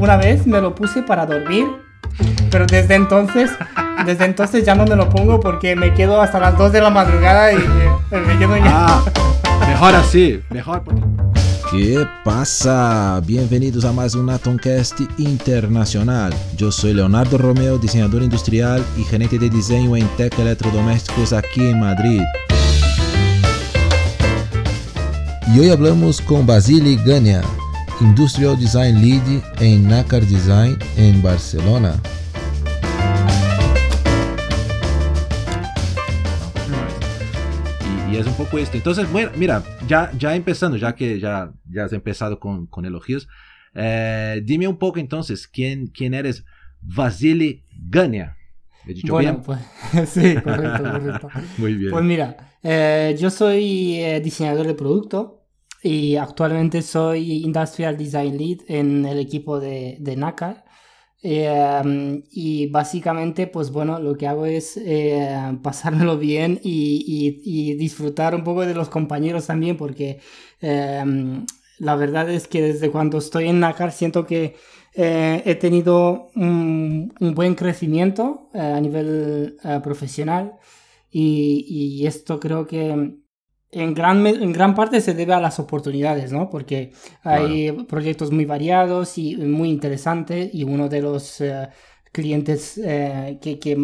[0.00, 1.66] una vez me lo puse para dormir,
[2.50, 3.50] pero desde entonces,
[4.06, 6.88] desde entonces ya no me lo pongo porque me quedo hasta las 2 de la
[6.88, 8.86] madrugada y eh, me quedo ya.
[8.86, 9.04] Ah,
[9.68, 11.02] mejor así, mejor porque...
[11.70, 13.20] ¿Qué pasa?
[13.24, 16.34] Bienvenidos a más un Atomcast Internacional.
[16.56, 21.78] Yo soy Leonardo Romeo, diseñador industrial y gerente de diseño en Tech Electrodomésticos aquí en
[21.78, 22.22] Madrid.
[25.54, 27.42] Y hoy hablamos con Basili Gania,
[28.00, 32.00] Industrial Design Lead en Nacar Design en Barcelona.
[38.08, 38.76] Y, y es un poco esto.
[38.76, 43.28] Entonces, bueno, mira, ya, ya empezando, ya que ya, ya has empezado con, con elogios,
[43.74, 46.44] eh, dime un poco entonces, ¿quién, quién eres
[46.80, 48.36] Vasily Gania?
[48.86, 49.42] ¿He dicho Bueno, bien?
[49.44, 51.28] pues sí, correcto, correcto.
[51.58, 51.90] Muy bien.
[51.90, 55.39] Pues mira, eh, yo soy eh, diseñador de producto
[55.82, 60.64] y actualmente soy Industrial Design Lead en el equipo de, de NACAR.
[61.22, 67.04] Eh, y básicamente, pues bueno, lo que hago es eh, pasármelo bien y,
[67.44, 70.20] y- disfrutar un poco de los compañeros también, porque
[70.62, 71.04] eh,
[71.78, 74.56] la verdad es que desde cuando estoy en NACAR siento que
[74.94, 80.54] eh, he tenido un, un buen crecimiento a nivel profesional
[81.10, 83.19] y, y esto creo que
[83.72, 86.50] en gran, en gran parte se debe a las oportunidades, ¿no?
[86.50, 91.68] Porque hay proyectos muy variados y muy interesantes y uno de los eh,
[92.12, 93.76] clientes eh, que, que-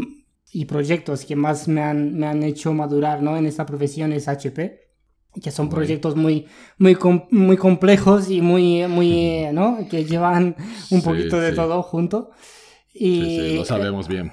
[0.53, 3.37] y proyectos que más me han, me han hecho madurar, ¿no?
[3.37, 4.87] En esta profesión es HP
[5.43, 6.47] que son proyectos muy,
[6.79, 9.87] muy, com- muy complejos y muy, muy, ¿no?
[9.91, 10.57] Que llevan
[10.91, 11.57] un Sí, poquito de sí.
[11.57, 12.31] todo junto.
[12.95, 14.33] Y, Sí, sí, lo sabemos bien.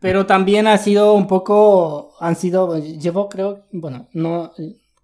[0.00, 4.52] pero también ha sido un poco, han sido, llevo creo, bueno, no,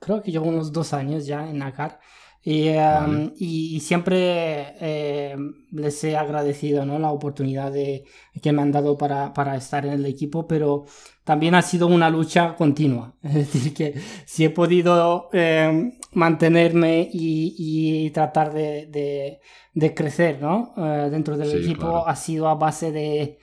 [0.00, 2.00] creo que llevo unos dos años ya en NACAR
[2.42, 3.32] y, um, Vale.
[3.36, 5.36] y, y siempre eh,
[5.72, 6.98] les he agradecido ¿no?
[6.98, 8.04] la oportunidad de,
[8.42, 10.86] que me han dado para, para estar en el equipo, pero
[11.24, 13.14] también ha sido una lucha continua.
[13.22, 13.94] Es decir, que
[14.24, 17.54] si he podido eh, mantenerme y,
[18.06, 19.40] y tratar de, de-
[19.72, 20.72] de crecer ¿no?
[20.78, 22.08] Eh, dentro del Sí, equipo, claro.
[22.08, 23.38] ha sido a base de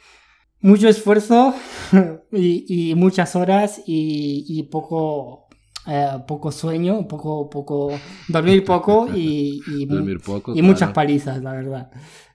[0.61, 1.53] mucho esfuerzo
[2.31, 5.46] y, muchas horas y poco,
[5.87, 7.91] eh, poco sueño, poco, poco,
[8.27, 10.51] dormir poco y, y, Dormir poco.
[10.51, 10.67] y claro.
[10.67, 11.89] muchas palizas, la verdad.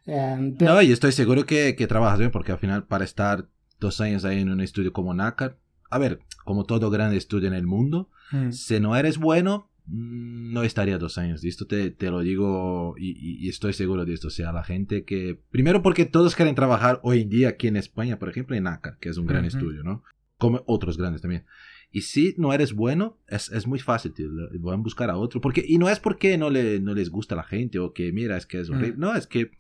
[0.07, 3.49] Eh, pero- No, y estoy seguro que, que trabajas bien, porque al final, para estar
[3.79, 5.59] dos años ahí en un estudio como NACAR,
[5.91, 8.51] a ver, como todo gran estudio en el mundo, Mm.
[8.53, 11.45] si no eres bueno, no estaría dos años.
[11.45, 14.29] Y esto te, te lo digo y, y- estoy seguro de esto.
[14.29, 15.39] O sea, la gente que...
[15.51, 18.97] Primero porque todos quieren trabajar hoy en día aquí en España, por ejemplo, en NACAR,
[19.01, 20.03] que es un gran estudio, ¿no?
[20.39, 21.45] Como otros grandes también.
[21.93, 24.29] Y si no eres bueno, es, es muy fácil, tío.
[24.61, 25.41] Van a buscar a otro.
[25.43, 28.11] Porque, y no es porque no, le, no les gusta a la gente o que,
[28.13, 28.97] mira, es que es horrible.
[28.97, 29.01] Mm.
[29.01, 29.51] No, es que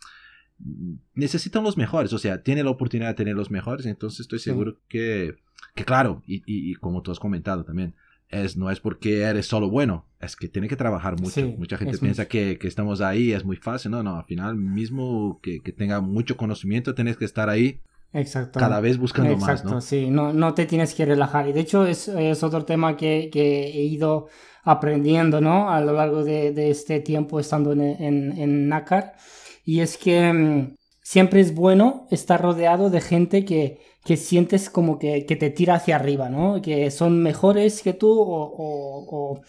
[1.15, 2.13] necesitan los mejores.
[2.13, 3.87] O sea, tiene la oportunidad de tener los mejores.
[3.87, 4.45] Entonces estoy Sí.
[4.45, 5.37] seguro que,
[5.75, 7.95] que claro, y, y, y como tú has comentado también,
[8.29, 11.33] es, no es porque eres solo bueno, es que tiene que trabajar mucho.
[11.33, 13.91] Sí, Mucha gente piensa que, que estamos ahí, es muy fácil.
[13.91, 17.81] No, no, al final, mismo que, que tenga mucho conocimiento, tienes que estar ahí
[18.13, 18.59] Exacto.
[18.61, 19.81] cada vez buscando Exacto, más, ¿no?
[19.81, 21.49] sí, no, no te tienes que relajar.
[21.49, 24.29] Y de hecho es, es otro tema que, que he ido
[24.65, 25.71] aprendiendo, ¿no?
[25.71, 29.15] A lo largo de, de este tiempo estando en, en, en NACAR.
[29.65, 34.99] Y es que mm, siempre es bueno estar rodeado de gente que, que sientes como
[34.99, 36.61] que, que te tira hacia arriba, ¿no?
[36.63, 39.41] Que son mejores que tú o, o- o-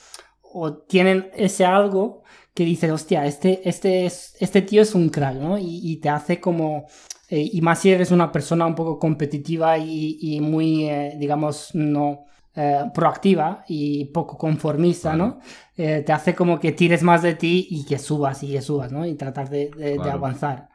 [0.56, 2.24] o tienen ese algo
[2.54, 5.58] que dices, hostia, este, este, es, este tío es un crack, ¿no?
[5.58, 6.86] Y, y te hace como...
[7.34, 11.70] eh, y más si eres una persona un poco competitiva y, y muy, eh, digamos,
[11.74, 15.40] no eh, proactiva y poco conformista, ¿no?
[15.76, 18.92] Eh, te hace como que tires más de ti y que subas y que subas,
[18.92, 19.06] ¿no?
[19.06, 20.12] Y tratar de, de- de Claro.
[20.20, 20.70] avanzar.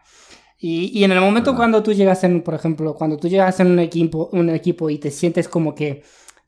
[0.61, 3.69] Y, y en el momento cuando tú llegas en, por ejemplo, cuando tú llegas en
[3.71, 6.03] un equipo, un equipo y te sientes como que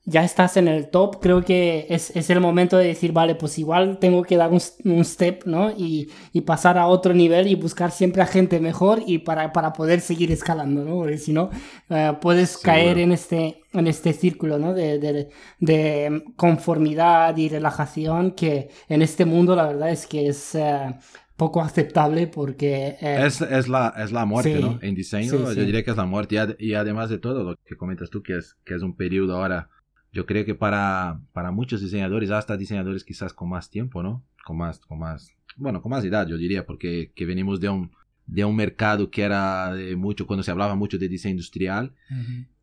[0.05, 3.59] ya estás en el top, creo que es, es el momento de decir, vale, pues
[3.59, 5.71] igual tengo que dar un, un step, ¿no?
[5.71, 9.73] Y, y pasar a otro nivel y buscar siempre a gente mejor y para, para
[9.73, 10.95] poder seguir escalando, ¿no?
[10.95, 11.49] Porque si no,
[11.89, 12.61] eh, puedes Seguro.
[12.63, 14.73] caer en este, en este círculo, ¿no?
[14.73, 20.55] De, de, de conformidad y relajación que en este mundo la verdad es que es...
[20.55, 20.95] eh,
[21.37, 24.79] poco aceptable porque eh, Es, es, la, es la muerte, Sí, ¿no?
[24.81, 25.65] En diseño, sí, yo sí.
[25.65, 26.35] diría que es la muerte.
[26.35, 28.95] Y, ad- y además de todo, lo que comentas tú, que es, que es un
[28.95, 29.69] periodo ahora,
[30.11, 34.23] yo creo que para, para muchos diseñadores, hasta diseñadores quizás con más tiempo, ¿no?
[34.45, 37.91] Con más, con más, bueno, con más edad, yo diría, porque que venimos de un,
[38.25, 41.93] de un mercado que era de mucho, cuando se hablaba mucho de diseño industrial,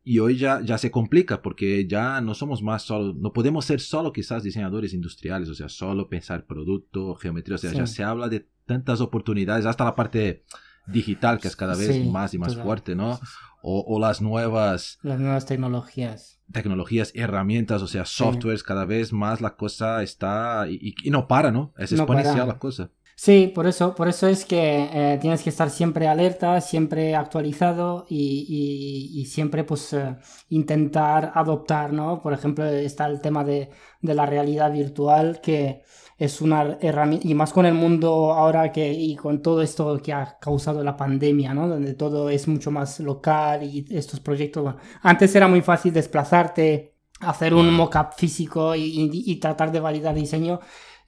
[0.03, 3.79] y hoy ya, ya se complica porque ya no somos más solo, no podemos ser
[3.79, 7.77] solo quizás diseñadores industriales, o sea, solo pensar producto, geometría, o sea, Sí.
[7.77, 10.43] ya se habla de tantas oportunidades, hasta la parte
[10.87, 12.65] digital que es cada vez Sí, más y más total.
[12.65, 13.19] fuerte, ¿no?
[13.61, 16.39] O, o las nuevas Las nuevas tecnologías.
[16.51, 21.27] tecnologías, herramientas, o sea, softwares, cada vez más la cosa está y, y- y no
[21.27, 21.73] para, ¿no?
[21.77, 22.53] Es No exponencial para.
[22.53, 22.89] la cosa.
[23.15, 28.05] Sí, por eso, por eso es que eh, tienes que estar siempre alerta, siempre actualizado
[28.09, 30.15] y, y- y siempre pues eh,
[30.47, 32.21] intentar adoptar, ¿no?
[32.21, 33.69] Por ejemplo, está el tema de,
[34.01, 35.83] de la realidad virtual que
[36.19, 40.13] es una herramienta, y más con el mundo ahora que, y con todo esto que
[40.13, 41.67] ha causado la pandemia, ¿no?
[41.67, 46.95] Donde todo es mucho más local y estos proyectos, bueno, antes era muy fácil desplazarte,
[47.21, 50.59] hacer un mock-up físico y, y- y tratar de validar diseño.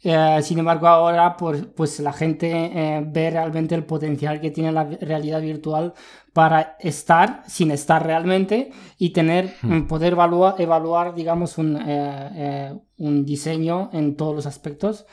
[0.03, 4.71] Eh, sin embargo, ahora por- pues la gente eh, ve realmente el potencial que tiene
[4.71, 5.94] la realidad virtual
[6.33, 9.81] para estar sin estar realmente y tener, Hmm.
[9.88, 15.06] poder evaluar, evaluar digamos, un, eh, un diseño en todos los aspectos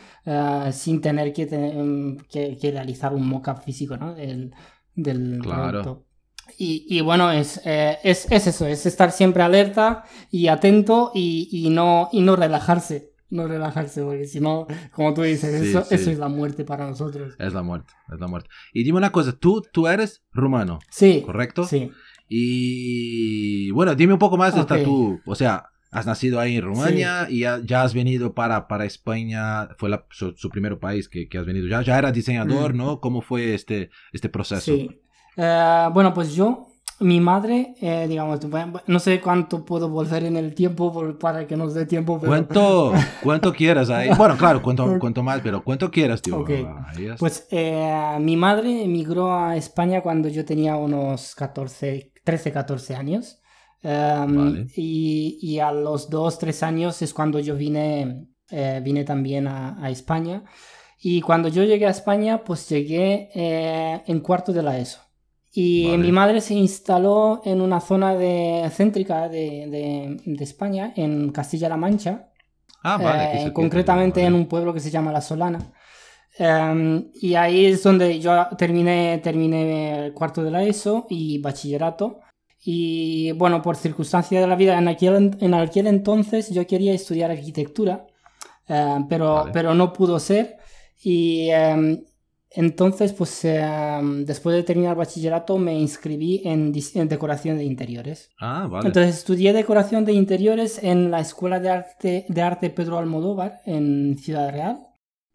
[0.72, 4.14] sin tener que, em, que, que realizar un mock-up físico ¿no?
[4.14, 4.52] del,
[4.94, 5.68] del Claro.
[5.82, 6.04] producto.
[6.56, 11.48] Y, y bueno, es, eh, es, es eso, es estar siempre alerta y atento y,
[11.52, 13.12] y no, y no relajarse.
[13.30, 15.94] No relajarse, porque si no, como tú dices, Sí, eso, sí.
[15.96, 17.34] eso es la muerte para nosotros.
[17.38, 18.48] Es la muerte, es la muerte.
[18.72, 21.64] Y dime una cosa, tú, tú eres rumano, Sí, ¿correcto?
[21.64, 21.90] sí.
[22.62, 24.82] Y bueno, dime un poco más de esta Ok.
[24.84, 28.84] tú, o sea, has nacido ahí en Rumania y ya, ya has venido para, para
[28.84, 32.74] España, fue la- su, su primer país que, que has venido, ya, ya eras diseñador,
[32.74, 32.76] Mm.
[32.76, 33.00] ¿no?
[33.00, 34.74] ¿Cómo fue este, este proceso?
[34.74, 35.00] Sí.
[35.36, 36.67] Eh, bueno, pues yo,
[37.00, 38.40] mi madre, eh, digamos,
[38.86, 42.30] no sé cuánto puedo volver en el tiempo por- para que nos dé tiempo, pero...
[42.32, 42.92] ¿Cuánto,
[43.22, 44.10] cuánto quieras ahí?
[44.16, 46.38] Bueno, claro, cuánto, cuánto más, pero cuánto quieras, tío.
[46.40, 46.50] Ok.
[46.50, 52.52] Ahí es- Pues eh, mi madre emigró a España cuando yo tenía unos 14, 13,
[52.52, 53.40] 14 años.
[53.80, 54.66] Em, Vale.
[54.74, 59.80] y, y a los 2, 3 años es cuando yo vine, eh, vine también a,
[59.80, 60.42] a España.
[61.00, 64.98] Y cuando yo llegué a España, pues llegué eh, en cuarto de la ESO.
[65.52, 65.98] Y Vale.
[65.98, 71.76] mi madre se instaló en una zona de, céntrica de, de- de España, en Castilla-La
[71.76, 72.28] Mancha,
[72.84, 73.46] ah, vale.
[73.46, 74.28] eh, concretamente vale.
[74.28, 75.72] en un pueblo que se llama La Solana.
[76.38, 82.20] Em, y ahí es donde yo terminé, terminé el cuarto de la ESO y bachillerato.
[82.64, 87.30] Y bueno, por circunstancias de la vida, en aquel, en aquel entonces yo quería estudiar
[87.30, 88.06] arquitectura,
[88.68, 89.50] eh, pero, Vale.
[89.52, 90.56] pero no pudo ser.
[91.02, 92.04] Y em,
[92.50, 96.72] entonces, pues em, después de terminar bachillerato, me inscribí en,
[97.08, 98.30] decoración de interiores.
[98.40, 98.86] Ah, vale.
[98.86, 104.16] Entonces estudié decoración de interiores en la Escuela de Arte, de Arte Pedro Almodóvar en
[104.18, 104.80] Ciudad Real.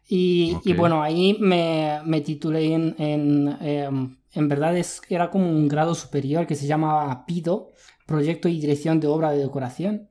[0.06, 0.78] Y, y Ok.
[0.78, 5.94] bueno, ahí me, me titulé en, en, em, en verdad es, era como un grado
[5.94, 7.70] superior que se llamaba PIDO,
[8.06, 10.08] Proyecto y Dirección de Obra de Decoración.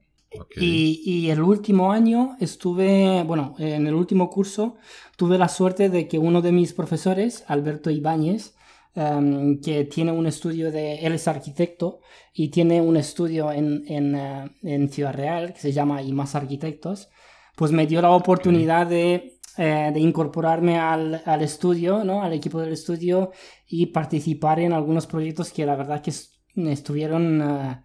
[0.56, 4.76] Y, y el último año estuve, bueno, en el último curso
[5.16, 8.54] tuve la suerte de que uno de mis profesores, Alberto Ibáñez,
[8.96, 12.00] em, que tiene un estudio de, él es arquitecto
[12.32, 16.34] y tiene un estudio en, en, eh, en Ciudad Real que se llama Y Más
[16.34, 17.08] Arquitectos,
[17.56, 22.22] pues me dio la oportunidad de, eh, de incorporarme al, al estudio, ¿no?
[22.22, 23.30] al equipo del estudio
[23.68, 27.40] y participar en algunos proyectos que la verdad que es- estuvieron...
[27.42, 27.80] eh,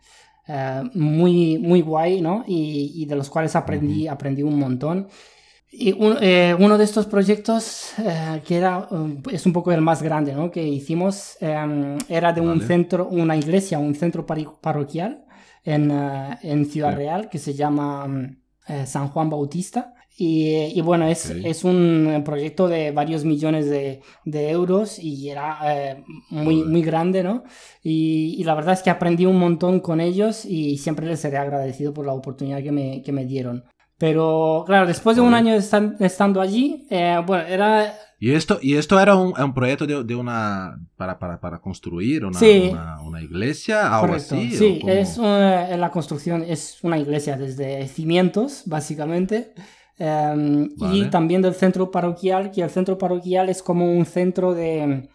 [0.50, 2.44] eh, muy, muy guay, ¿no?
[2.48, 5.08] Y, y de los cuales aprendí, aprendí un montón.
[5.72, 9.82] Y un- eh, uno de estos proyectos, eh, que era, um, es un poco el
[9.82, 10.50] más grande, ¿no?
[10.50, 15.26] Que hicimos, eh, era de un centro, una iglesia, un centro parroquial
[15.64, 15.92] en,
[16.42, 16.96] en Ciudad Sí.
[16.98, 18.38] Real que se llama mm,
[18.86, 19.94] San Juan Bautista.
[20.22, 25.60] Y, y bueno, es, es un proyecto de varios millones de, de euros y era
[25.64, 27.44] eh, muy, muy grande, ¿no?
[27.82, 31.38] Y, y la verdad es que aprendí un montón con ellos y siempre les seré
[31.38, 33.64] agradecido por la oportunidad que me, que me dieron.
[33.98, 37.94] Pero claro, después de un año estando allí, eh, bueno, era...
[38.22, 42.26] Y esto, y esto era un, un proyecto de, de una para, para, para construir
[42.26, 42.68] una, Sí.
[42.72, 44.36] una, una iglesia, algo Correcto.
[44.36, 44.52] así.
[44.52, 49.54] Sí, es una- la construcción es una iglesia desde cimientos, básicamente.
[50.00, 50.98] Em, Vale.
[50.98, 55.10] Y también del centro parroquial, que el centro parroquial es como un centro de...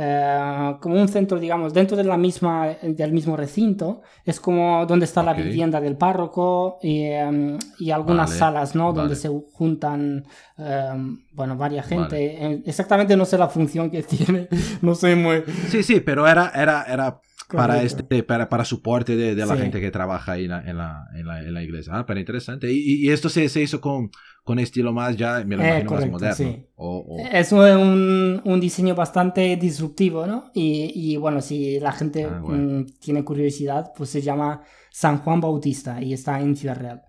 [0.00, 5.06] eh, como un centro, digamos, dentro de la misma, del mismo recinto, es como donde
[5.06, 8.92] está la vivienda del párroco y, em, y algunas Vale, salas, ¿no?
[8.92, 10.24] Donde se juntan,
[10.56, 12.38] em, bueno, varias gente.
[12.40, 12.54] Vale.
[12.54, 14.48] Eh, Exactamente no sé la función que tiene,
[14.82, 15.42] no sé muy...
[15.68, 19.62] Sí, sí, pero era, era, era para, este, para, para soporte de, de la Sí.
[19.62, 21.92] gente que trabaja ahí en la, en la, en la, en la iglesia.
[21.96, 22.70] Ah, pero interesante.
[22.72, 24.10] Y, esto se, se hizo con,
[24.44, 26.34] con estilo más ya, me lo Eh, imagino correcto, más moderno.
[26.36, 26.66] sí.
[26.76, 30.50] O- o- Es un, un diseño bastante disruptivo, ¿no?
[30.54, 32.80] Y, y, bueno, si la gente Ah, bueno.
[32.80, 37.02] mm, tiene curiosidad, pues se llama San Juan Bautista y está en Ciudad Real.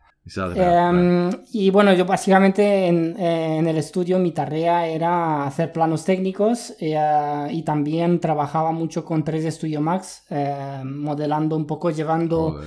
[0.56, 6.74] Em, y bueno, yo básicamente en, en, el estudio mi tarea era hacer planos técnicos
[6.80, 12.62] eh, y también trabajaba mucho con 3D Studio Max, eh, modelando un poco, llevando,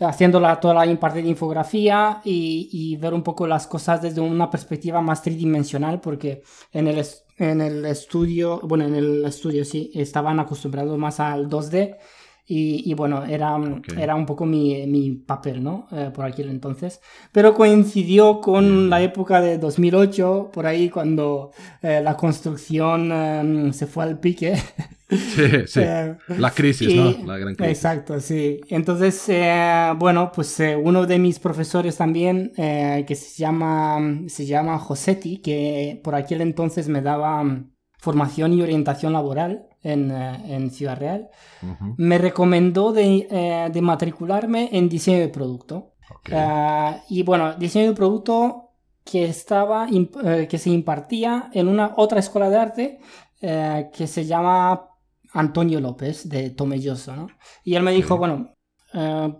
[0.00, 4.20] haciendo la, toda la parte de infografía y, y, ver un poco las cosas desde
[4.20, 6.42] una perspectiva más tridimensional, porque
[6.72, 7.04] en el,
[7.38, 11.96] en el estudio, bueno, en el estudio sí, estaban acostumbrados más al 2D
[12.48, 13.58] y, bueno, era,
[13.98, 15.88] era un poco mi, mi papel, ¿no?
[15.90, 17.00] Eh, por aquel entonces.
[17.32, 21.50] Pero coincidió con la época de 2008, por ahí cuando
[21.82, 24.54] eh, la construcción em, se fue al pique.
[25.08, 25.80] Sí, sí.
[25.84, 27.12] Eh, la crisis, ¿no?
[27.24, 27.76] La gran crisis.
[27.76, 28.60] Exacto, sí.
[28.68, 29.30] Entonces,
[30.00, 36.16] bueno, pues uno de mis profesores también, que se llama, se llama Josetti, que por
[36.16, 41.28] aquel entonces me daba mm, formación y orientación laboral en, en Ciudad Real,
[41.96, 45.92] me recomendó de, eh, de, matricularme en diseño de producto.
[46.30, 48.70] Uh, y bueno, diseño de producto
[49.04, 52.98] que, estaba, uh, que se impartía en una otra escuela de arte
[53.42, 54.88] uh, que se llama
[55.32, 57.28] Antonio López de Tomelloso, ¿no?
[57.62, 58.52] Y él me dijo, bueno,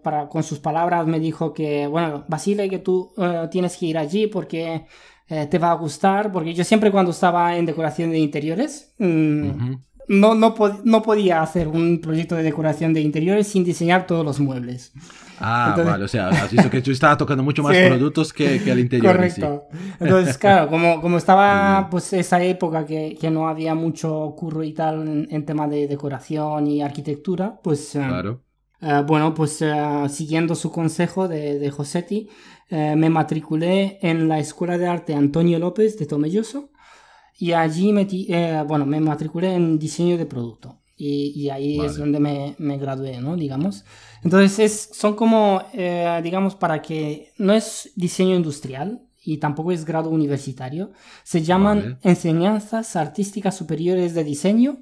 [0.03, 3.15] para, con sus palabras me dijo que, bueno, Basile, que tú
[3.51, 4.85] tienes que ir allí porque
[5.27, 9.77] te va a gustar, porque yo siempre cuando estaba en decoración de interiores, mm,
[10.09, 14.41] no, no, no, podía hacer un proyecto de decoración de interiores sin diseñar todos los
[14.41, 14.93] muebles.
[15.39, 18.71] Ah, vale, o sea, has visto que tú estabas tocando mucho más productos que, que,
[18.71, 19.15] el interior.
[19.15, 19.65] Correcto.
[20.01, 24.73] Entonces, claro, como, como estaba pues esa época que, que, no había mucho curro y
[24.73, 27.95] tal en, tema de decoración y arquitectura, pues...
[27.97, 28.43] Eh, claro.
[28.81, 32.29] Uh, bueno, pues uh, siguiendo su consejo de, de Josetti,
[32.71, 36.71] uh, me matriculé en la Escuela de Arte Antonio López de Tomelloso
[37.39, 40.81] y allí metí, eh, bueno, me matriculé en diseño de producto.
[40.99, 43.37] Y, y ahí es donde me, me, gradué, ¿no?
[43.37, 43.85] Digamos.
[44.23, 49.85] Entonces, es, son como, eh, digamos, para que no es diseño industrial y tampoco es
[49.85, 50.93] grado universitario.
[51.23, 54.79] Se llaman enseñanzas artísticas superiores de diseño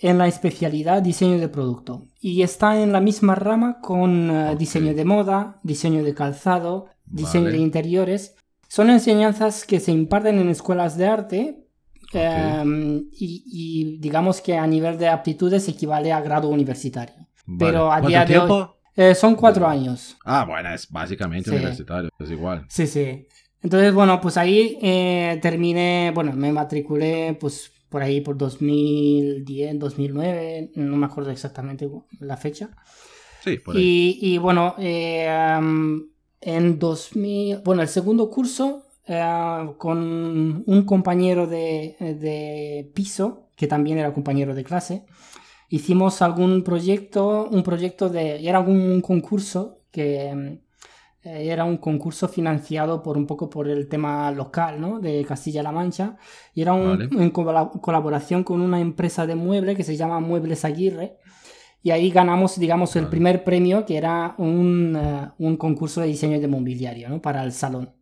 [0.00, 2.06] en la especialidad diseño de producto.
[2.20, 7.50] Y está en la misma rama con eh, diseño de moda, diseño de calzado, diseño
[7.50, 8.34] de interiores.
[8.68, 11.66] Son enseñanzas que se imparten en escuelas de arte,
[12.12, 17.14] Em, y, digamos que a nivel de aptitudes equivale a grado universitario.
[17.58, 20.16] Pero a día de hoy eh, son cuatro años.
[20.24, 22.66] Ah, bueno, es básicamente universitario, es igual.
[22.68, 23.26] Sí, sí.
[23.62, 30.70] Entonces, bueno, pues ahí eh, terminé, bueno, me matriculé pues por ahí por 2010, 2009,
[30.76, 31.88] no me acuerdo exactamente
[32.20, 32.70] la fecha.
[33.42, 34.18] Sí, por ahí.
[34.20, 36.08] Y, y bueno, eh, em,
[36.40, 44.12] en 2000, bueno, el segundo curso eh, con un compañero de, piso, que también era
[44.12, 45.04] compañero de clase.
[45.68, 48.46] Hicimos algún proyecto, un proyecto de...
[48.46, 50.60] Era un concurso que
[51.22, 55.00] eh, era un concurso financiado por un poco por el tema local, ¿no?
[55.00, 56.16] De Castilla-La Mancha.
[56.54, 61.18] Y era un, en colaboración con una empresa de mueble que se llama Muebles Aguirre.
[61.82, 66.40] Y ahí ganamos, digamos, el primer premio, que era un, eh, un, concurso de diseño
[66.40, 67.22] de mobiliario, ¿no?
[67.22, 67.94] Para el salón.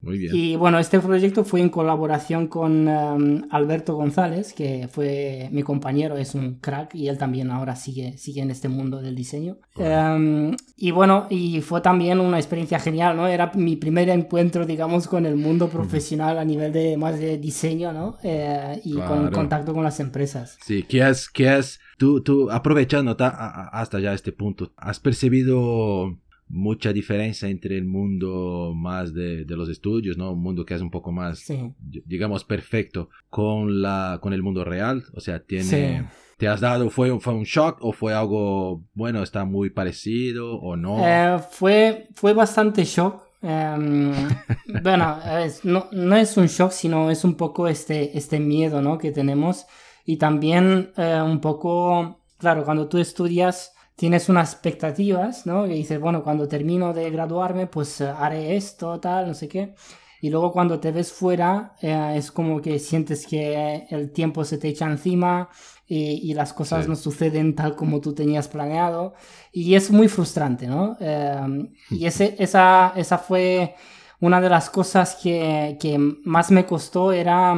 [0.00, 0.36] Muy bien.
[0.36, 6.16] Y bueno, este proyecto fue en colaboración con em, Alberto González, que fue mi compañero,
[6.16, 9.58] es un crack y él también ahora sigue, sigue en este mundo del diseño.
[9.76, 13.26] Em, y bueno, y fue también una experiencia genial, ¿no?
[13.26, 17.92] Era mi primer encuentro, digamos, con el mundo profesional a nivel de más de diseño,
[17.92, 18.18] ¿no?
[18.22, 20.58] Eh, y con contacto con las empresas.
[20.64, 21.80] Sí, ¿qué es, qué es?
[21.98, 29.12] Tú, tú aprovechando hasta ya este punto, ¿has percibido mucha diferencia entre el mundo más
[29.12, 30.32] de, de, los estudios, ¿no?
[30.32, 31.44] Un mundo que es un poco más,
[31.78, 35.04] digamos, perfecto con, la, con el mundo real.
[35.14, 36.08] O sea, tiene...
[36.36, 40.76] ¿Te has dado, fue, fue un shock o fue algo, bueno, está muy parecido o
[40.76, 40.98] no?
[41.02, 43.22] Eh, fue, fue bastante shock.
[43.40, 44.12] Em,
[44.82, 45.18] bueno,
[45.62, 48.98] no, no, es un shock, sino es un poco este, este miedo, ¿no?
[48.98, 49.64] Que tenemos.
[50.04, 55.64] Y también eh, un poco, claro, cuando tú estudias tienes unas expectativas, ¿no?
[55.66, 59.74] Que dices, bueno, cuando termino de graduarme, pues eh, haré esto, tal, no sé qué.
[60.20, 64.58] Y luego cuando te ves fuera, eh, es como que sientes que el tiempo se
[64.58, 65.48] te echa encima
[65.86, 69.14] y, y las cosas no suceden tal como tú tenías planeado.
[69.52, 70.96] Y es muy frustrante, ¿no?
[71.00, 73.74] Eh, y ese, esa, esa fue
[74.20, 77.54] una de las cosas que, que más me costó, era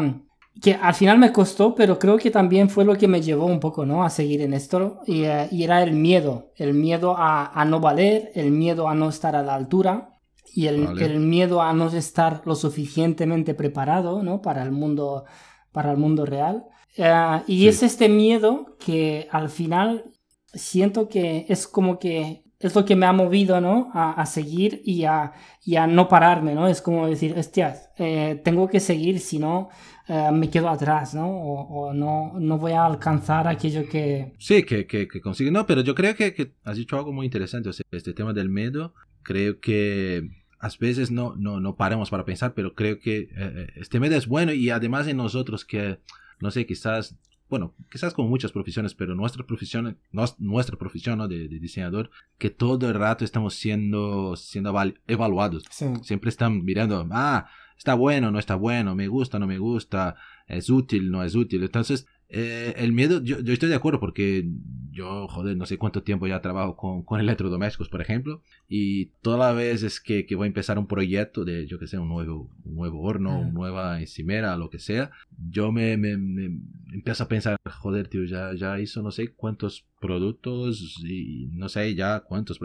[0.61, 3.61] que al final me costó, pero creo que también fue lo que me llevó un
[3.61, 4.03] poco, ¿no?
[4.03, 5.01] A seguir en esto.
[5.07, 9.37] Y, eh, era el miedo, el miedo a, no valer, el miedo a no estar
[9.37, 10.21] a la altura
[10.53, 14.43] y el, el, miedo a no estar lo suficientemente preparado, ¿no?
[14.43, 15.25] Para el mundo,
[15.73, 16.65] para el mundo real.
[16.97, 20.05] Eh, y es este miedo que al final
[20.53, 23.91] siento que es como que es lo que me ha movido, ¿no?
[23.95, 25.33] A, seguir y a,
[25.65, 26.67] y a, no pararme, ¿no?
[26.67, 29.69] Es como decir, hostias, eh, tengo que seguir, si no,
[30.09, 31.29] eh, me quedo atrás, ¿no?
[31.29, 34.35] O, no, no voy a alcanzar aquello que...
[34.39, 35.51] Sí, que, que, que consigue.
[35.51, 38.33] No, pero yo creo que, que, has dicho algo muy interesante, o sea, este tema
[38.33, 40.29] del miedo, creo que
[40.61, 44.27] a veces no, no, no paramos para pensar, pero creo que eh, este miedo es
[44.27, 45.99] bueno y además en nosotros que,
[46.41, 47.17] no sé, quizás
[47.49, 49.99] bueno, quizás como muchas profesiones, pero nuestra profesión,
[50.39, 54.75] nuestra profesión de, diseñador, que todo el rato estamos siendo, siendo
[55.07, 55.65] evaluados.
[56.03, 57.49] Siempre están mirando, ah,
[57.79, 60.17] está bueno, no está bueno, me gusta, no me gusta,
[60.49, 61.63] es útil, no es útil.
[61.63, 64.47] Entonces, eh, el miedo, yo, yo, estoy de acuerdo porque
[64.91, 69.39] yo, joder, no sé cuánto tiempo ya trabajo con, con electrodomésticos, por ejemplo, y todas
[69.39, 72.51] las veces que, que voy a empezar un proyecto de, yo que sé, un nuevo,
[72.65, 75.11] un nuevo horno, una nueva encimera, lo que sea,
[75.51, 76.61] yo me, me, me,
[76.93, 81.95] empiezo a pensar, joder, tío, ya, ya hizo no sé cuántos productos y no sé
[81.95, 82.59] ya cuántos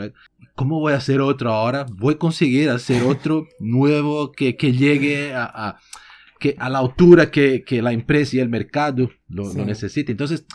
[0.56, 1.86] ¿Cómo voy a hacer otro ahora?
[1.92, 5.80] Voy a conseguir hacer otro nuevo que, que llegue a, a
[6.40, 10.12] que a la altura que, que la empresa y el mercado lo, lo necesita.
[10.12, 10.46] Entonces,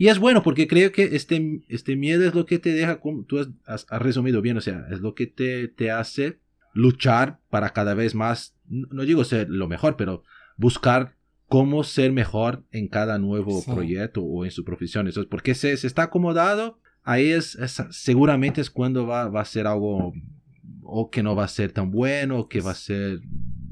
[0.00, 3.24] y es bueno porque creo que este, este miedo es lo que te deja, como
[3.24, 6.40] tú has, resumido bien, o sea, es lo que te, te hace
[6.72, 10.22] luchar para cada vez más, no digo ser lo mejor, pero
[10.56, 11.16] buscar
[11.48, 15.08] cómo ser mejor en cada nuevo proyecto o en su profesión.
[15.08, 17.58] Eso es porque se, se está acomodado, ahí es,
[17.90, 20.12] seguramente es cuando va, va a ser algo
[20.82, 23.20] o que no va a ser tan bueno, que va a ser,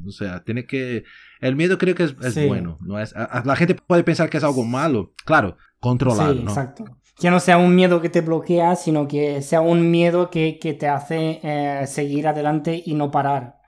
[0.06, 1.04] o sea, tiene que
[1.40, 2.78] el miedo creo que es, bueno.
[2.80, 3.00] ¿no?
[3.00, 5.12] Es, la gente puede pensar que es algo malo.
[5.24, 6.32] Claro, controlado.
[6.32, 6.84] Sí, exacto.
[7.16, 10.74] Que no sea un miedo que te bloquea, sino que sea un miedo que, que
[10.74, 13.58] te hace eh, seguir adelante y no parar.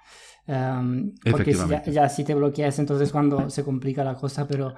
[0.46, 1.54] Um, porque
[1.92, 4.74] ya, si te bloqueas, entonces cuando se complica la cosa, pero...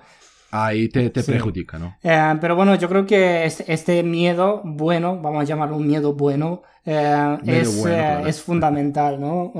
[0.52, 1.97] Ahí te, te perjudica, ¿no?
[2.02, 6.62] Eh, pero bueno, yo creo que este, miedo bueno, vamos a llamarlo un miedo bueno,
[6.85, 9.52] eh, es, es, fundamental, ¿no?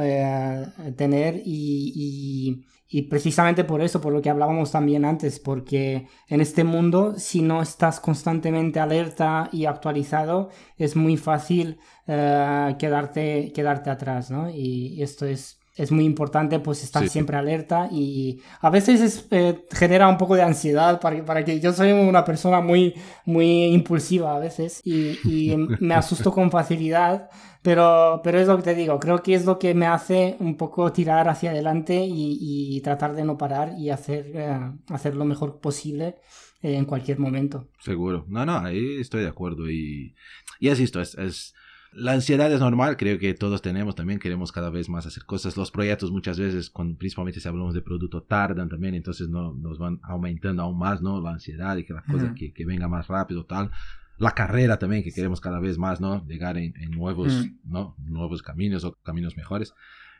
[0.97, 6.63] tener y y precisamente por eso, por lo que hablábamos también antes, porque en este
[6.63, 14.31] mundo, si no estás constantemente alerta y actualizado, es muy fácil eh, quedarte, quedarte atrás,
[14.31, 14.51] ¿no?
[14.51, 20.09] Y esto es, es muy importante, pues, estar siempre alerta y a veces eh, genera
[20.09, 24.39] un poco de ansiedad para, para que yo soy una persona muy, muy impulsiva a
[24.39, 27.31] veces y, y me asusto con facilidad.
[27.63, 30.57] Pero, pero es lo que te digo, creo que es lo que me hace un
[30.57, 34.59] poco tirar hacia adelante y, tratar de no parar y hacer, eh,
[34.89, 36.17] hacer lo mejor posible
[36.61, 37.69] eh, en cualquier momento.
[37.79, 38.25] Seguro.
[38.27, 39.71] No, no, ahí estoy de acuerdo.
[39.71, 40.17] Y,
[40.59, 41.55] y es esto, es, es,
[41.93, 45.57] la ansiedad es normal, creo que todos tenemos también, queremos cada vez más hacer cosas.
[45.57, 49.79] Los proyectos muchas veces, cuando, principalmente si hablamos de producto, tardan también, entonces no, nos
[49.79, 51.21] van aumentando aún más, ¿no?
[51.21, 53.71] La ansiedad y que la cosa que, que venga más rápido, tal
[54.23, 56.25] la carrera también, que queremos cada vez más, ¿no?
[56.27, 57.71] Llegar en, nuevos, mm.
[57.71, 57.97] ¿no?
[57.99, 59.75] Nuevos caminos o caminos mejores.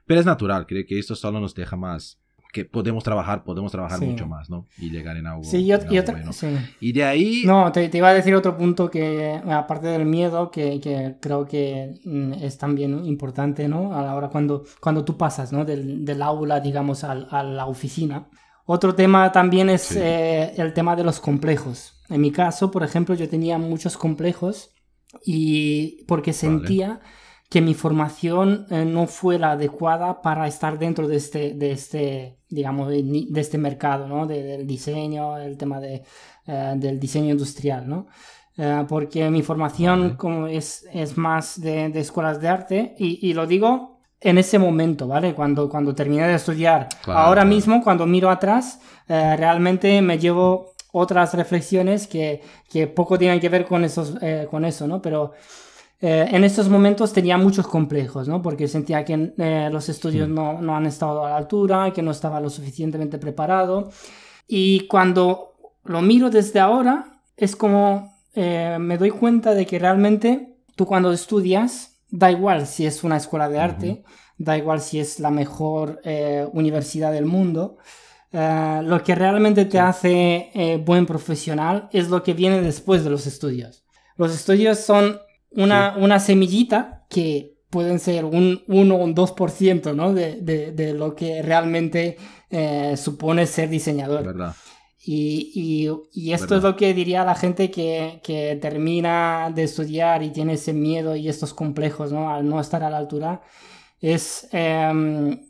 [0.07, 2.21] Pero es natural, creo que esto solo nos deja más,
[2.53, 4.69] que podemos trabajar, podemos trabajar mucho más, ¿no?
[4.77, 5.43] Y llegar en algo.
[5.43, 6.49] Sí, y, otra, sí.
[6.81, 7.43] y de ahí.
[7.47, 11.95] No, te, iba a decir otro punto que, aparte del miedo, que, que, creo que
[12.05, 13.95] mm, es también importante, ¿no?
[13.95, 15.65] A la hora cuando, cuando tú pasas, ¿no?
[15.65, 18.29] Del, del aula, digamos, a, a, la oficina.
[18.67, 22.03] Otro tema también es eh, el tema de los complejos.
[22.11, 24.75] En mi caso, por ejemplo, yo tenía muchos complejos
[25.25, 27.01] y porque sentía
[27.53, 32.39] que mi formación eh, no fue la adecuada para estar dentro de este, de este
[32.49, 34.27] digamos, de, este mercado, ¿no?
[34.27, 36.03] del diseño, el tema de,
[36.47, 38.07] eh, del diseño industrial, ¿no?
[38.57, 43.35] Eh, porque mi formación como es, es más de, de escuelas de arte y, y,
[43.35, 45.35] lo digo en ese momento, ¿vale?
[45.35, 46.89] Cuando, cuando terminé de estudiar.
[47.07, 53.51] Ahora mismo, cuando miro atrás, realmente me llevo otras reflexiones que, que poco tienen que
[53.51, 54.15] ver con, esos,
[54.51, 55.03] con eso, ¿no?
[55.03, 55.33] Pero
[56.03, 58.43] eh, en estos momentos tenía muchos complejos, ¿no?
[58.43, 62.11] Porque sentía que eh, los estudios no, no, han estado a la altura, que no
[62.11, 63.91] estaba lo suficientemente preparado.
[64.47, 70.87] Y cuando lo miro desde ahora, es como me doy cuenta de que realmente tú
[70.87, 74.03] cuando estudias, da igual si es una escuela de arte,
[74.39, 76.01] da igual si es la mejor
[76.55, 77.77] universidad del mundo,
[78.33, 83.11] eh, lo que realmente te hace eh, buen profesional es lo que viene después de
[83.11, 83.85] los estudios.
[84.17, 85.21] Los estudios son
[85.57, 90.13] una, una semillita que pueden ser un 1 o un 2% ¿no?
[90.13, 92.19] de, de, de, lo que realmente
[92.51, 94.25] eh, supone ser diseñador.
[94.25, 94.55] ¿Verdad?
[95.05, 99.65] Y, y, y, esto es lo que diría a la gente que, que, termina de
[99.65, 102.31] estudiar y tiene ese miedo y estos complejos ¿no?
[102.31, 103.43] al no estar a la altura.
[104.01, 105.41] Es, em,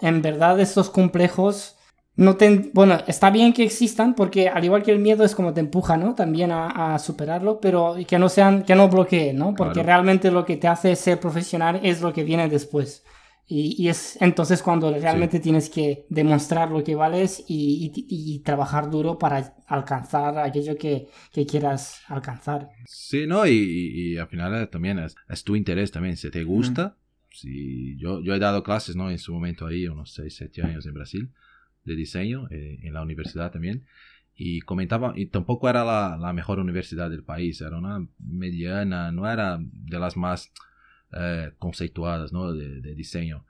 [0.00, 1.76] en verdad, estos complejos
[2.20, 5.54] no te, bueno, está bien que existan porque al igual que el miedo es como
[5.54, 6.14] te empuja, ¿no?
[6.14, 9.54] También a, superarlo, pero que no sean, que no bloqueen, ¿no?
[9.54, 13.04] Porque realmente lo que te hace ser profesional es lo que viene después.
[13.46, 19.54] Y, es entonces cuando realmente tienes que demostrar lo que vales y, trabajar duro para
[19.66, 21.08] alcanzar aquello que,
[21.48, 22.68] quieras alcanzar.
[22.84, 23.46] Sí, ¿no?
[23.46, 26.18] Y, al final también es, tu interés también.
[26.18, 26.98] Si te gusta,
[27.30, 29.10] si yo, yo he dado clases, ¿no?
[29.10, 31.30] En su momento ahí, unos 6, 7 años en Brasil,
[31.84, 33.84] de diseño, eh, en la universidad también.
[34.34, 39.30] Y comentaba, y tampoco era la, la mejor universidad del país, era una mediana, no
[39.30, 40.50] era de las más
[41.12, 42.52] eh, conceituadas, ¿no?
[42.52, 43.44] De, de, diseño.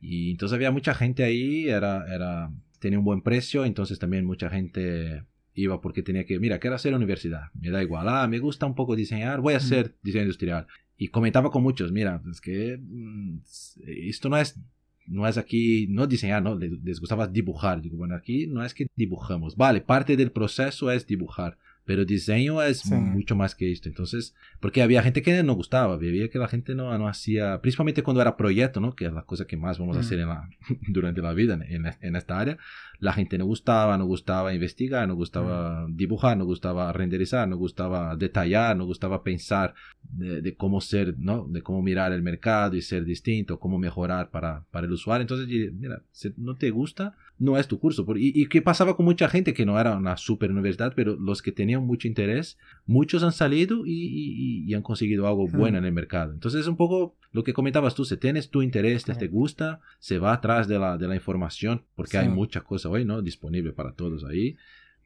[0.00, 4.50] Y entonces había mucha gente ahí, era, era, tenía un buen precio, entonces también mucha
[4.50, 8.66] gente iba porque tenía que, mira, quiero hacer universidad, me da igual, ah, me gusta
[8.66, 10.66] un poco diseñar, voy a hacer diseño industrial.
[10.98, 13.38] Y comentaba con muchos, mira, es que mm,
[13.86, 14.58] esto no es
[15.06, 17.80] no es aquí, no diseñar, no, les, gustaba dibujar.
[17.80, 19.56] Digo, bueno, aquí no es que dibujamos.
[19.56, 23.88] Vale, parte del proceso es dibujar, pero diseño es mucho más que esto.
[23.88, 28.02] Entonces, porque había gente que no gustaba, veía que la gente no, no hacía, principalmente
[28.02, 28.96] cuando era proyecto, ¿no?
[28.96, 30.50] Que es la cosa que más vamos a hacer en la,
[30.88, 32.58] durante la vida en, en, esta área.
[32.98, 38.16] La gente no gustaba, no gustaba investigar, no gustaba dibujar, no gustaba renderizar, no gustaba
[38.16, 41.46] detallar, no gustaba pensar de, de, cómo ser, ¿no?
[41.48, 45.22] De cómo mirar el mercado y ser distinto, cómo mejorar para, para el usuario.
[45.22, 48.06] Entonces, mira, si no te gusta, no es tu curso.
[48.16, 51.42] Y, y qué pasaba con mucha gente que no era una super universidad, pero los
[51.42, 55.92] que tenían mucho interés, muchos han salido y, y, han conseguido algo bueno en el
[55.92, 56.32] mercado.
[56.32, 60.18] Entonces es un poco lo que comentabas tú, si tienes tu interés, te gusta, se
[60.18, 63.22] va atrás de la, de la información, porque hay mucha cosa hoy, ¿no?
[63.22, 64.56] Disponible para todos ahí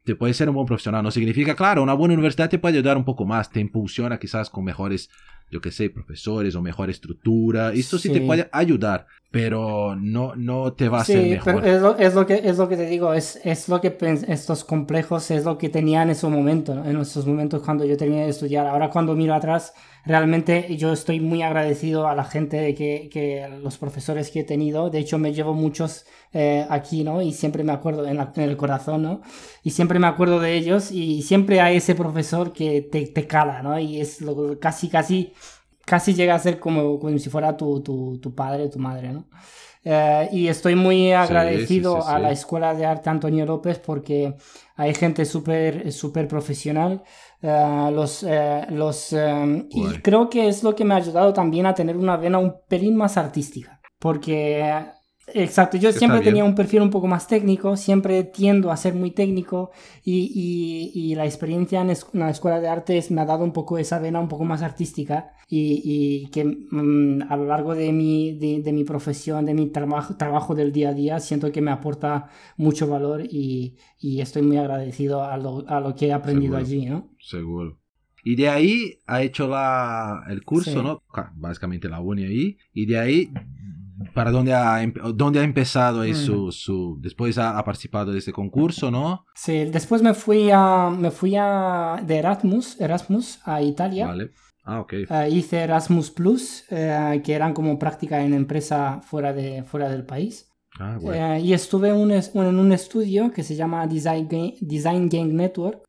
[0.03, 1.03] te puede ser un buen profesional.
[1.03, 4.49] No significa, claro, una buena universidad te puede ayudar un poco más, te impulsiona quizás
[4.49, 5.09] con mejores,
[5.51, 7.73] yo qué sé, profesores o mejor estructura.
[7.73, 11.67] Esto sí, te puede ayudar, pero no, no te va a ser mejor.
[11.67, 13.97] es lo, es lo, que, es lo que te digo, es, es lo que
[14.29, 18.23] estos complejos es lo que tenía en ese momento, en esos momentos cuando yo tenía
[18.23, 18.65] que estudiar.
[18.65, 19.73] Ahora cuando miro atrás,
[20.05, 24.89] realmente yo estoy muy agradecido a la gente que, que los profesores que he tenido.
[24.89, 27.21] De hecho, me llevo muchos eh, aquí, ¿no?
[27.21, 29.21] Y siempre me acuerdo en, el corazón, ¿no?
[29.63, 33.61] Y siempre me acuerdo de ellos y siempre hay ese profesor que te, te cala,
[33.61, 33.77] ¿no?
[33.77, 35.33] Y es lo, casi, casi
[35.91, 39.25] casi llega a ser como, como si fuera tu, tu, tu padre, tu madre, ¿no?
[39.83, 44.37] Eh, y estoy muy agradecido a la Escuela de Arte Antonio López porque
[44.77, 47.03] hay gente súper super profesional.
[47.41, 49.13] Eh, los, eh, los,
[49.69, 52.55] y creo que es lo que me ha ayudado también a tener una vena un
[52.69, 53.81] pelín más artística.
[53.99, 54.85] Porque
[55.27, 59.11] Exacto, yo siempre tenía un perfil un poco más técnico, siempre tiendo a ser muy
[59.11, 59.71] técnico
[60.03, 63.99] y, y, la experiencia en la escuela de artes me ha dado un poco esa
[63.99, 68.73] vena un poco más artística y, y que mm, a lo largo de mi, de,
[68.73, 72.87] mi profesión, de mi trabajo, trabajo del día a día, siento que me aporta mucho
[72.87, 77.09] valor y, estoy muy agradecido a lo, a lo que he aprendido allí, ¿no?
[77.19, 77.79] Seguro.
[78.23, 81.03] Y de ahí ha hecho la, el curso, ¿no?
[81.35, 82.57] Básicamente la uni ahí.
[82.71, 83.31] Y de ahí
[84.13, 84.79] para dónde ha,
[85.13, 89.25] dónde ha empezado ahí su, su, después ha, participado de ese concurso, ¿no?
[89.35, 94.07] Sí, después me fui a, me fui a, de Erasmus, Erasmus a Italia.
[94.07, 94.31] Vale.
[94.63, 94.93] Ah, ok.
[94.93, 100.05] Eh, hice Erasmus Plus, eh, que eran como práctica en empresa fuera, de, fuera del
[100.05, 100.49] país.
[100.79, 101.35] Ah, bueno.
[101.35, 104.27] Eh, y estuve un, en un estudio que se llama Design,
[104.61, 105.83] Design Gang Network,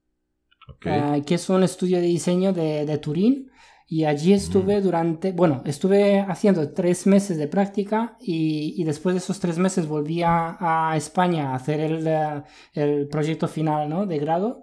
[0.69, 1.23] okay.
[1.23, 3.52] que es un estudio de diseño de, de Turín
[3.93, 9.19] y allí estuve durante, bueno, estuve haciendo tres meses de práctica y, y después de
[9.19, 14.07] esos tres meses volví a, España a hacer el, eh, el, proyecto final ¿no?
[14.07, 14.63] de grado.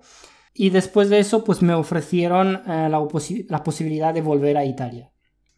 [0.52, 3.08] Y después de eso, pues me ofrecieron eh, la,
[3.50, 5.12] la, posibilidad de volver a Italia.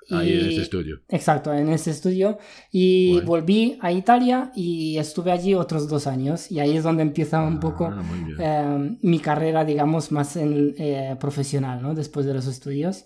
[0.10, 0.98] Ahí en ese estudio.
[1.08, 2.40] Exacto, en ese estudio.
[2.74, 6.52] Y volví a Italia y estuve allí otros dos años.
[6.52, 8.04] Y ahí es donde empieza un poco ah,
[8.38, 10.76] eh, mi carrera, digamos, más en,
[11.22, 11.96] profesional, ¿no?
[11.96, 13.06] Después de los estudios.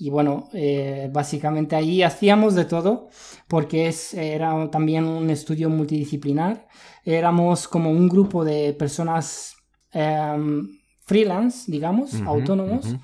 [0.00, 3.10] Y bueno, eh, básicamente ahí hacíamos de todo,
[3.46, 6.66] porque es, era también un estudio multidisciplinar.
[7.04, 9.56] Éramos como un grupo de personas
[9.92, 10.66] em,
[11.02, 12.96] freelance, digamos, autónomos.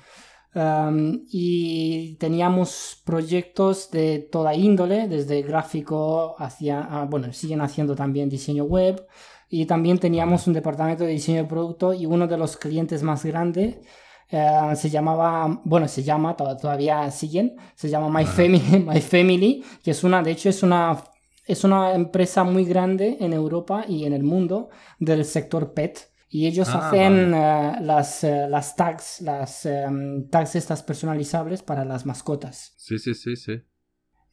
[0.55, 8.27] Em, y teníamos proyectos de toda índole, desde gráfico hacia, ah, bueno, siguen haciendo también
[8.27, 9.05] diseño web.
[9.49, 13.23] Y también teníamos un departamento de diseño de producto y uno de los clientes más
[13.23, 13.77] grandes
[14.29, 19.91] eh, se llamaba, bueno, se llama, todavía siguen, se llama My Family, My Family, que
[19.91, 21.01] es una, de hecho es una,
[21.45, 26.11] es una empresa muy grande en Europa y en el mundo del sector pet.
[26.29, 31.85] Y ellos ah, hacen eh, las, eh, las tags, las em, tags estas personalizables para
[31.85, 32.73] las mascotas.
[32.75, 33.61] Sí, sí, sí, sí.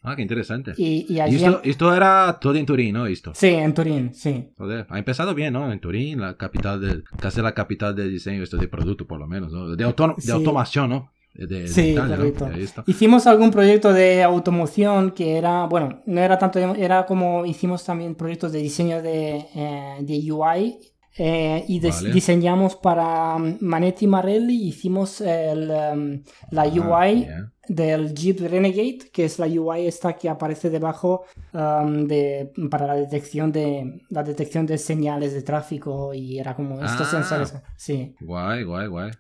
[0.05, 0.75] Ah, qué interesante.
[0.77, 1.37] Y, y Y allí...
[1.37, 3.07] esto, esto era todo en Turín, ¿no?
[3.07, 3.33] Esto.
[3.35, 4.51] Sí, en Turín, sí.
[4.57, 5.73] Joder, ha empezado bien, ¿no?
[5.73, 9.27] En Turín, la capital del, casi la capital del diseño esto de producto, por lo
[9.27, 9.75] menos, ¿no?
[9.75, 10.31] De, auto- de Sí.
[10.31, 11.11] automación, ¿no?
[11.33, 12.23] De, de Sí, Italia, ¿no?
[12.33, 12.47] correcto.
[12.51, 12.85] Está.
[12.87, 18.15] Hicimos algún proyecto de automoción que era, bueno, no era tanto, era como hicimos también
[18.15, 20.77] proyectos de diseño de, eh, de UI
[21.17, 22.13] eh, y Vale.
[22.13, 27.51] diseñamos para um, Manetti Marelli, hicimos el, um, la Ah, UI bien.
[27.69, 32.95] Del Jeep Renegade, que es la UI esta que aparece debajo um, de, para la
[32.95, 37.11] detección de la detección de señales de tráfico y era como estos Ah.
[37.11, 37.55] sensores.
[37.77, 39.11] Sí, Guay, guay, guay.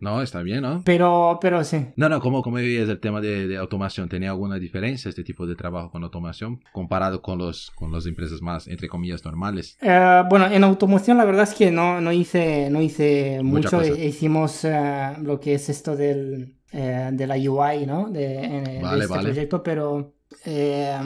[0.00, 0.82] No, está bien, ¿no?
[0.84, 1.86] pero, pero sí.
[1.96, 4.06] No, no, ¿cómo, cómo veías el tema de, de automación?
[4.08, 8.42] ¿Tenía alguna diferencia este tipo de trabajo con automación comparado con, los, con las empresas
[8.42, 9.78] más, entre comillas, normales?
[9.80, 13.88] Eh, bueno, en automoción la verdad es que no, no hice, no hice Mucha mucho.
[13.88, 13.98] cosa.
[14.04, 18.10] Hicimos eh, lo que es esto del, eh, de la UI, ¿no?
[18.10, 19.28] De, en- de Vale, este vale.
[19.30, 20.98] proyecto, pero eh,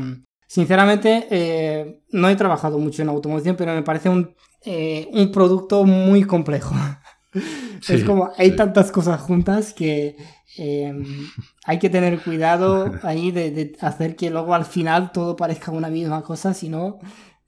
[0.46, 5.84] sinceramente eh, no he trabajado mucho en automoción, pero me parece un, eh, un producto
[5.84, 6.74] muy complejo.
[7.34, 8.56] es Sí, como, hay sí.
[8.56, 10.16] tantas cosas juntas que
[11.66, 15.88] hay que tener cuidado ahí de, de hacer que luego al final todo parezca una
[15.88, 16.98] misma cosa, si no...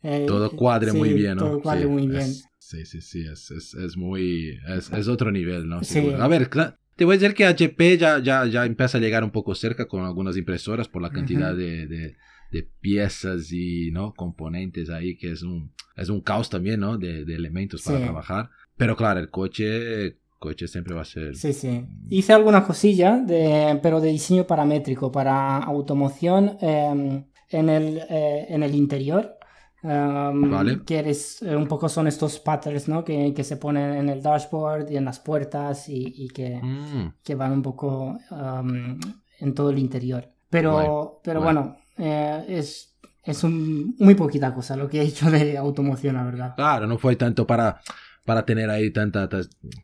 [0.02, 1.46] eh, Todo cuadre sí, muy bien, ¿no?
[1.46, 2.20] Todo cuadre muy bien.
[2.22, 4.58] es- sí, sí, sí, es, es, es muy...
[4.68, 5.82] Es, es otro nivel, ¿no?
[5.82, 6.12] Sí.
[6.20, 9.24] A ver, cla- te voy a decir que HP ya, ya, ya empieza a llegar
[9.24, 12.14] un poco cerca con algunas impresoras por la cantidad de, de,
[12.52, 14.12] de piezas y ¿no?
[14.12, 16.98] componentes ahí, que es un, es un caos también, ¿no?
[16.98, 18.04] De, de elementos para Sí.
[18.04, 18.50] trabajar.
[18.76, 21.34] Pero claro, el coche, coche siempre va a ser...
[21.36, 21.86] Sí, sí.
[22.10, 28.62] Hice alguna cosilla, de, pero de diseño paramétrico para automoción em, en, el, eh, en
[28.62, 29.36] el interior.
[29.82, 30.82] Em, Vale.
[30.84, 33.04] Que eres, eh, un poco son estos patterns ¿no?
[33.04, 37.14] que, que se ponen en el dashboard y en las puertas y, y que, Mm,
[37.22, 38.98] que van un poco em,
[39.40, 40.28] en todo el interior.
[40.50, 40.88] Pero, Guay,
[41.22, 41.54] pero guay.
[41.54, 46.24] bueno, eh, es, es un- muy poquita cosa lo que he hecho de automoción, la
[46.24, 46.54] verdad.
[46.56, 47.80] Claro, no fue tanto para,
[48.24, 49.28] para tener ahí tanta,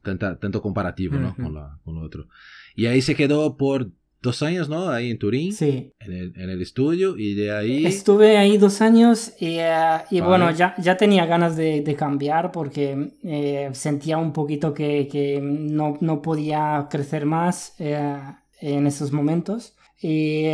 [0.02, 1.28] tanta, tanto comparativo, ¿no?
[1.30, 1.42] Ujú.
[1.44, 2.26] con, la, con lo otro.
[2.74, 3.90] Y ahí se quedó por
[4.22, 4.88] dos años, ¿no?
[4.90, 5.92] Ahí en Turín, Sí.
[6.00, 7.87] en, el, en el estudio, y de ahí...
[7.87, 9.70] Estuve ahí dos años y, eh,
[10.11, 10.29] y Vale.
[10.29, 15.40] bueno, ya, ya tenía ganas de, de cambiar porque eh, sentía un poquito que, que
[15.42, 18.18] no, no podía crecer más eh,
[18.61, 19.74] en esos momentos.
[20.00, 20.44] Y,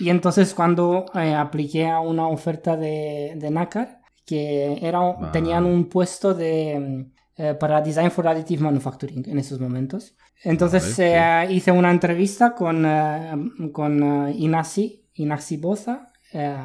[0.00, 5.32] y entonces cuando eh, apliqué a una oferta de, de NACAR, que era, Vale.
[5.32, 7.06] tenían un puesto de,
[7.58, 10.14] para Design for Additive Manufacturing en esos momentos.
[10.42, 13.32] Entonces Vale, eh, hice una entrevista con, eh,
[13.72, 16.12] con eh, Inasi, Inasi Boza.
[16.32, 16.56] eh,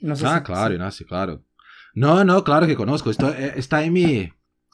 [0.00, 1.42] no sé Ah, si- claro, si- Ignacio, claro.
[1.94, 3.10] No, no, claro que conozco.
[3.10, 4.28] Esto, eh, está, en mi,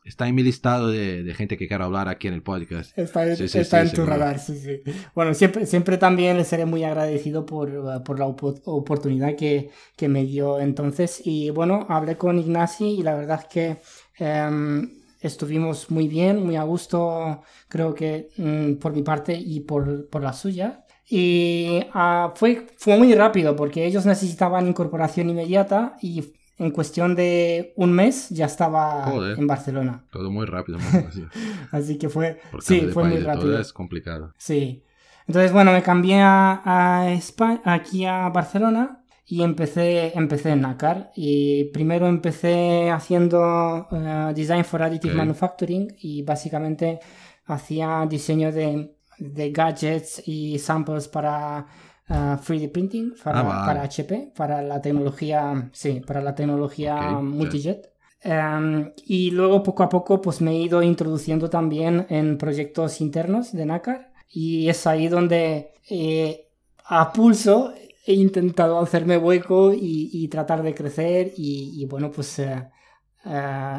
[0.04, 2.96] está en mi listado de, de gente que quiero hablar aquí en el podcast.
[2.98, 4.82] Está, Sí, sí, está sí, en tu radar, sí, sí.
[5.14, 9.70] Bueno, siempre, siempre también le seré muy agradecido por, eh, por la opo- oportunidad que,
[9.96, 11.22] que me dio entonces.
[11.24, 13.76] Y bueno, hablé con Ignasi y la verdad es que
[14.18, 20.08] em, estuvimos muy bien, muy a gusto, creo que mm, por mi parte y por,
[20.08, 20.84] por la suya.
[21.08, 27.72] Y ah, fue, fue muy rápido porque ellos necesitaban incorporación inmediata y en cuestión de
[27.76, 29.38] un mes ya estaba Joder.
[29.38, 30.04] en Barcelona.
[30.12, 30.78] Todo muy rápido.
[31.72, 31.98] así.
[31.98, 33.58] Que fue, Por sí, fue muy todo rápido.
[33.58, 34.32] es complicado.
[34.36, 34.84] Sí.
[35.26, 38.99] Entonces, bueno, me cambié a, a España, aquí a Barcelona
[39.32, 41.12] y empecé, empecé en NACAR.
[41.14, 45.14] Y primero empecé haciendo eh, Design for Additive.
[45.14, 46.98] Manufacturing y básicamente
[47.46, 51.66] hacía diseño de, de gadgets y samples para
[52.08, 52.12] eh,
[52.44, 53.66] 3D printing, para, Ah, vale.
[53.66, 57.88] para HP, para la tecnología, sí, para la tecnología Ok, multijet.
[58.22, 63.52] Em, y luego poco a poco pues me he ido introduciendo también en proyectos internos
[63.52, 66.48] de NACAR y es ahí donde eh,
[66.84, 67.72] a pulso
[68.06, 72.68] he intentado hacerme hueco y, y tratar de crecer y, y bueno pues eh,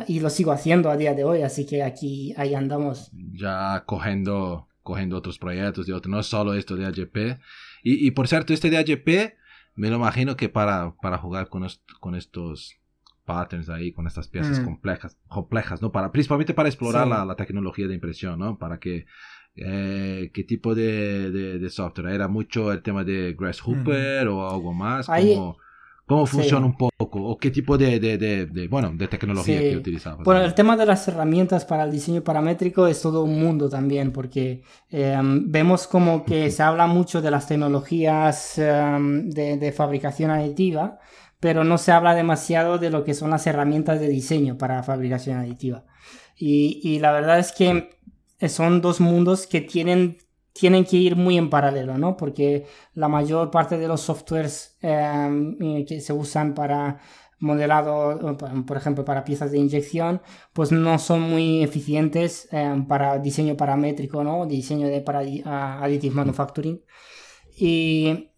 [0.08, 4.68] y lo sigo haciendo a día de hoy así que aquí ahí andamos Ya cogiendo,
[4.84, 7.40] cogiendo otros proyectos de otros, no solo esto de AGP.
[7.84, 9.34] Y, y por cierto, este de AGP,
[9.76, 12.76] me lo imagino que para, para jugar con, est- con estos
[13.26, 14.66] patterns ahí, con estas piezas Mm.
[14.66, 15.92] complejas, complejas, ¿no?
[15.92, 17.10] Para, principalmente para explorar Sí.
[17.10, 18.58] la, la tecnología de impresión, ¿no?
[18.60, 19.06] Para que,
[19.56, 22.14] eh, ¿qué tipo de, de, de software?
[22.14, 25.10] ¿Era mucho el tema de Grasshopper o algo más?
[25.10, 25.58] Ahí- ¿Cómo,
[26.06, 26.38] cómo Sí.
[26.38, 26.92] funciona un poco?
[27.24, 29.70] ¿O qué tipo de, bueno, de tecnología Sí.
[29.72, 30.24] que utilizabas?
[30.24, 34.12] Bueno, el tema de las herramientas para el diseño paramétrico es todo un mundo también,
[34.12, 40.32] porque em, vemos como que se habla mucho de las tecnologías em, de, de fabricación
[40.32, 41.00] aditiva,
[41.40, 45.38] pero no se habla demasiado de lo que son las herramientas de diseño para fabricación
[45.40, 45.86] aditiva.
[46.38, 47.90] Y, y la verdad es que
[48.50, 50.18] son dos mundos que tienen
[50.54, 52.18] tienen que ir muy en paralelo, ¿no?
[52.18, 57.00] Porque la mayor parte de los softwares eh, que se usan para
[57.40, 60.22] modelado, por ejemplo, para piezas de inyección,
[60.54, 64.46] pues no son muy eficientes eh, para diseño paramétrico, ¿no?
[64.46, 65.22] Diseño de para
[65.82, 66.82] additive manufacturing.
[67.58, 68.30] Y,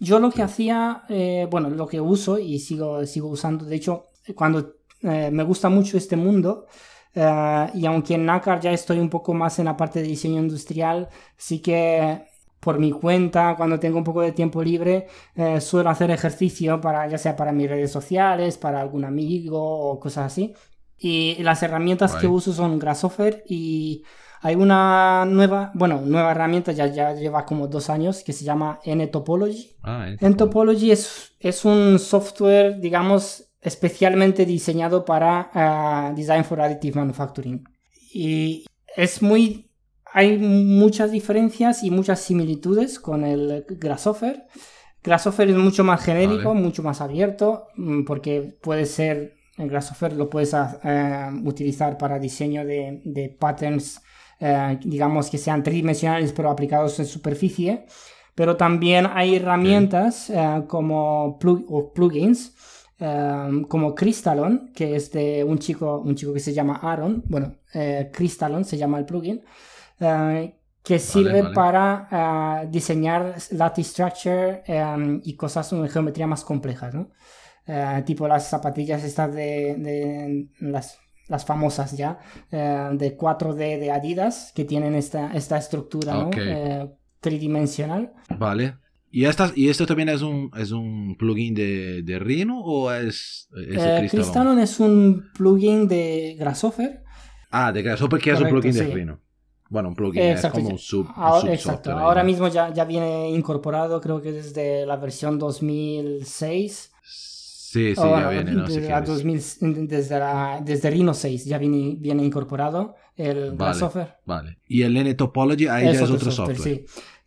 [0.00, 4.10] yo lo que hacía, eh, bueno, lo que uso y sigo, sigo usando, de hecho,
[4.34, 6.66] cuando eh, me gusta mucho este mundo,
[7.14, 11.08] y aunque en NACAR ya estoy un poco más en la parte de diseño industrial,
[11.36, 12.26] sí que
[12.62, 17.08] por mi cuenta, cuando tengo un poco de tiempo libre, eh, suelo hacer ejercicio para,
[17.08, 20.54] ya sea para mis redes sociales, para algún amigo o cosas así.
[20.96, 24.04] Y las herramientas que uso son Grasshopper y
[24.40, 28.78] hay una nueva, bueno, nueva herramienta, ya, ya lleva como dos años, que se llama
[28.84, 29.76] N-Topology.
[29.82, 37.64] Ah, N-Topology es, es un software, digamos, especialmente diseñado para uh, Design for Additive Manufacturing.
[38.12, 39.72] Y es muy
[40.12, 44.46] hay muchas diferencias y muchas similitudes con el Grasshopper.
[45.02, 50.28] Grasshopper es mucho más genérico, mucho más abierto, mm, porque puede ser, el Grasshopper lo
[50.28, 54.02] puedes eh, utilizar para diseño de, patterns,
[54.38, 57.86] eh, digamos que sean tridimensionales pero aplicados en superficie.
[58.34, 61.38] Pero también hay herramientas eh, como
[61.94, 62.54] plugins,
[63.68, 67.24] como Crystalon, que es de un chico, un chico que se llama Aaron.
[67.26, 67.56] Bueno,
[68.12, 69.42] Crystalon se llama el plugin
[70.02, 76.92] eh, que sirve para eh, diseñar lattice structure em, y cosas en geometría más complejas,
[76.92, 77.10] ¿no?
[77.68, 82.18] Eh, tipo las zapatillas estas de, las, las, famosas ya,
[82.50, 86.28] de 4D de Adidas, que tienen esta, esta estructura
[87.20, 88.12] tridimensional.
[88.36, 88.78] Vale.
[89.14, 93.46] ¿Y, estas, ¿Y esto también es un, es un plugin de, de Rhino o es,
[93.68, 94.58] es Crystalon?
[94.58, 97.04] es un plugin de Grasshopper.
[97.50, 99.20] Ah, de Grasshopper que es un plugin de Rhino.
[99.68, 101.08] Bueno, un plugin es como un sub.
[101.14, 101.92] Ahora, exacto.
[101.92, 106.92] Ahora mismo ya, ya viene incorporado, creo que desde la versión 2006.
[107.04, 108.52] Sí, sí, ya viene.
[108.52, 114.16] No desde, 2000, desde, la, desde Rhino 6 ya viene, viene incorporado el vale, software.
[114.24, 114.58] Vale.
[114.68, 116.58] Y el N-Topology ahí es ya es otro, software.
[116.58, 116.84] Sí.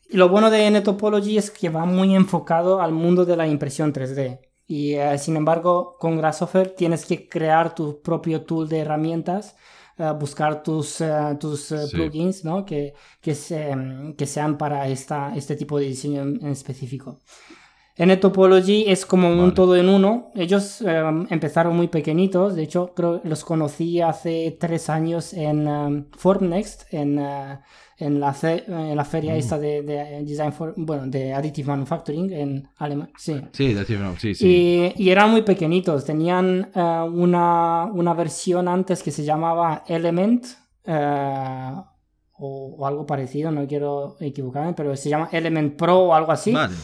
[0.09, 3.93] Y lo bueno de N-Topology es que va muy enfocado al mundo de la impresión
[3.93, 4.39] 3D.
[4.67, 9.55] Y eh, sin embargo, con Grasshopper tienes que crear tu propio tool de herramientas
[10.19, 12.65] buscar tus, eh, tus eh, plugins ¿no?
[12.65, 13.33] que, que,
[14.17, 17.19] que, sean para esta, este tipo de diseño en, específico.
[17.97, 20.31] En Topology es como un todo en uno.
[20.35, 22.55] Ellos em, empezaron muy pequeñitos.
[22.55, 27.57] De hecho, creo los conocí hace tres años en um, Formnext, en, eh,
[27.97, 29.37] en la, en la feria mm.
[29.37, 33.13] esta de, de, Design for, bueno, de Additive Manufacturing en Alemania.
[33.17, 33.73] Sí, sí,
[34.17, 34.45] sí, sí.
[34.45, 36.03] Y, y, eran muy pequeñitos.
[36.03, 40.45] Tenían uh, una, una, versión antes que se llamaba Element.
[40.85, 41.81] Uh,
[42.37, 46.51] o, o, algo parecido, no quiero equivocarme, pero se llama Element Pro o algo así.
[46.51, 46.75] Vale.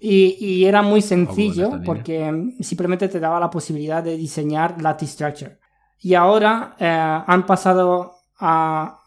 [0.00, 5.58] Y, y, era muy sencillo porque simplemente te daba la posibilidad de diseñar lattice structure.
[6.00, 9.00] Y ahora uh, han pasado a,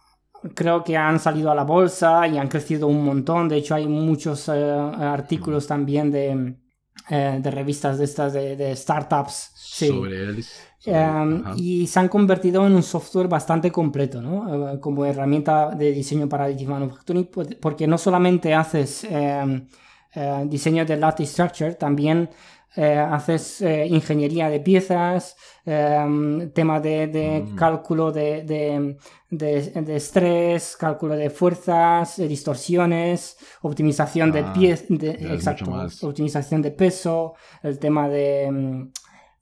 [0.53, 3.47] creo que han salido a la bolsa y han crecido un montón.
[3.47, 6.55] De hecho, hay muchos eh, artículos también de,
[7.09, 9.51] eh, de, revistas de estas de, startups.
[9.55, 10.35] Sobre
[10.85, 14.73] em, y se han convertido en un software bastante completo, ¿no?
[14.73, 19.07] Eh, como herramienta de diseño para Additive Manufacturing, pues, porque no solamente haces
[20.13, 22.29] em, diseño de lattice structure, también
[22.77, 27.55] eh, haces eh, ingeniería de piezas, em, tema de, mm.
[27.55, 28.43] cálculo de,
[29.29, 35.69] de, estrés, cálculo de fuerzas, distorsiones, optimización de ah, pies, exacto,
[36.03, 38.91] optimización de peso, el tema de em,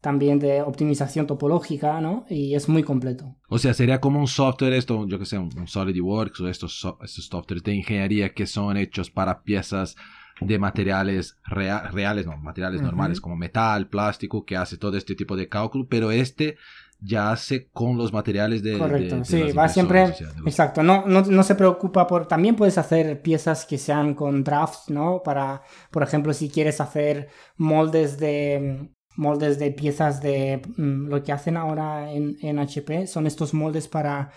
[0.01, 2.25] también de optimización topológica, ¿no?
[2.29, 3.35] Y es muy completo.
[3.49, 7.25] O sea, sería como un software, esto, yo que sé, un SolidWorks o estos, estos
[7.25, 9.95] softwares de ingeniería que son hechos para piezas
[10.41, 15.49] de materiales reales, no, materiales normales como metal, plástico, que hace todo este tipo de
[15.49, 16.57] cálculo, pero este
[17.01, 18.77] ya hace con los materiales de...
[18.77, 20.13] Correcto, sí, va siempre...
[20.45, 22.27] Exacto, no, no, no, se preocupa por...
[22.27, 25.21] También puedes hacer piezas que sean con drafts, ¿no?
[25.23, 31.33] Para, por ejemplo, si quieres hacer moldes de moldes de piezas de mm, lo que
[31.33, 34.31] hacen ahora en, en, HP son estos moldes para,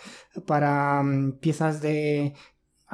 [0.44, 2.34] para mm, piezas de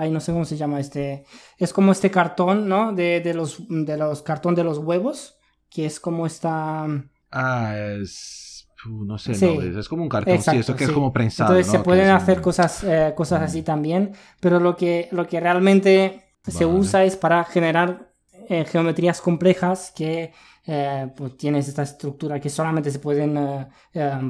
[0.01, 1.25] Ay, no sé cómo se llama este.
[1.59, 2.93] Es como este cartón, ¿no?
[2.93, 5.41] De, de los, de los cartón de los huevos.
[5.69, 6.87] Que es como esta.
[7.33, 8.69] Ah, es.
[8.87, 11.51] no sé, no, es como un cartón, sí, esto que es como prensado.
[11.51, 16.23] Entonces se pueden hacer cosas, eh, cosas así también, pero lo que, lo que realmente
[16.47, 18.13] se usa es para generar
[18.49, 20.33] eh, geometrías complejas que
[20.65, 23.67] eh, pues tienes esta estructura que solamente se pueden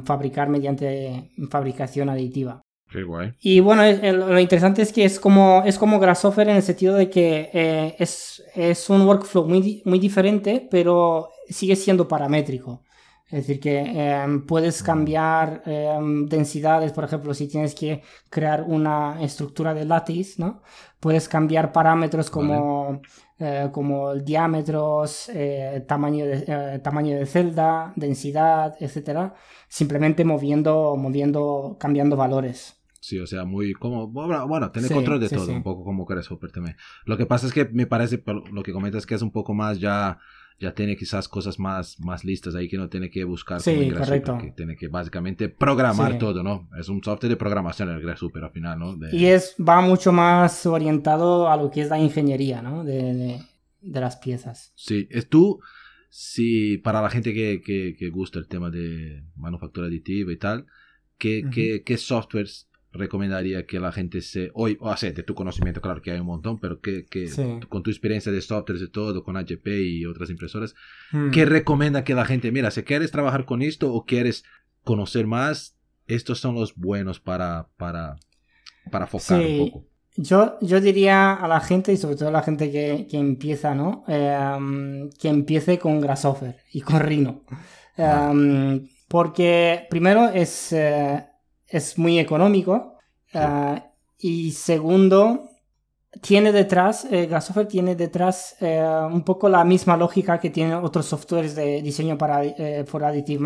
[0.03, 2.59] fabricar mediante fabricación aditiva.
[2.89, 3.33] Qué guay.
[3.39, 7.09] Y bueno, lo interesante es que es como, es como Grasshopper en el sentido de
[7.09, 12.81] que eh, es, es, un workflow muy, muy diferente, pero sigue siendo paramétrico.
[13.27, 19.21] Es decir, que em, puedes cambiar em, densidades, por ejemplo, si tienes que crear una
[19.21, 20.63] estructura de lattice, ¿no?
[20.99, 23.01] Puedes cambiar parámetros como,
[23.37, 29.35] eh, como diámetros, eh, tamaño, de, tamaño de celda, densidad, etcétera,
[29.67, 32.78] simplemente moviendo, moviendo, cambiando valores.
[32.99, 36.75] Sí, o sea, muy como, bueno, tener control de todo, un poco como Grasshopper también.
[37.05, 38.21] Lo que pasa es que me parece,
[38.51, 40.19] lo que comentas que es un poco más ya
[40.59, 43.97] ya tiene quizás cosas más, más listas ahí que no tiene que buscar sí, como
[43.97, 44.37] correcto.
[44.37, 46.69] que tiene que básicamente programar todo, ¿no?
[46.77, 48.97] Es un software de programación el Grasshopper al final, ¿no?
[49.11, 52.83] Y es, va mucho más orientado a lo que es la ingeniería, ¿no?
[52.83, 53.39] De,
[53.81, 54.73] de, las piezas.
[54.75, 55.61] Sí, es tú,
[56.09, 60.65] si para la gente que, que, que gusta el tema de manufactura aditiva y tal,
[61.17, 65.81] ¿qué, qué, qué softwares recomendaría que la gente se, hoy, o sea, de tu conocimiento,
[65.81, 67.29] claro que hay un montón, pero que, que
[67.69, 70.75] con tu experiencia de software y todo, con HP y otras impresoras,
[71.11, 71.29] hmm.
[71.31, 74.43] ¿qué recomienda que la gente, mira, si quieres trabajar con esto o quieres
[74.83, 75.77] conocer más,
[76.07, 78.15] estos son los buenos para, para,
[78.91, 79.85] para focar un poco?
[80.15, 83.73] Yo, yo diría a la gente, y sobre todo a la gente que, que empieza,
[83.75, 84.03] ¿no?
[84.07, 87.43] Em, que empiece con Grasshopper y con Rhino.
[87.95, 91.25] Em, porque primero es, eh,
[91.69, 92.97] es muy económico.
[93.33, 93.85] Ah,
[94.17, 95.49] y segundo,
[96.21, 101.05] tiene detrás, eh, Grasshopper tiene detrás eh, un poco la misma lógica que tienen otros
[101.05, 103.39] softwares de diseño para eh, for additive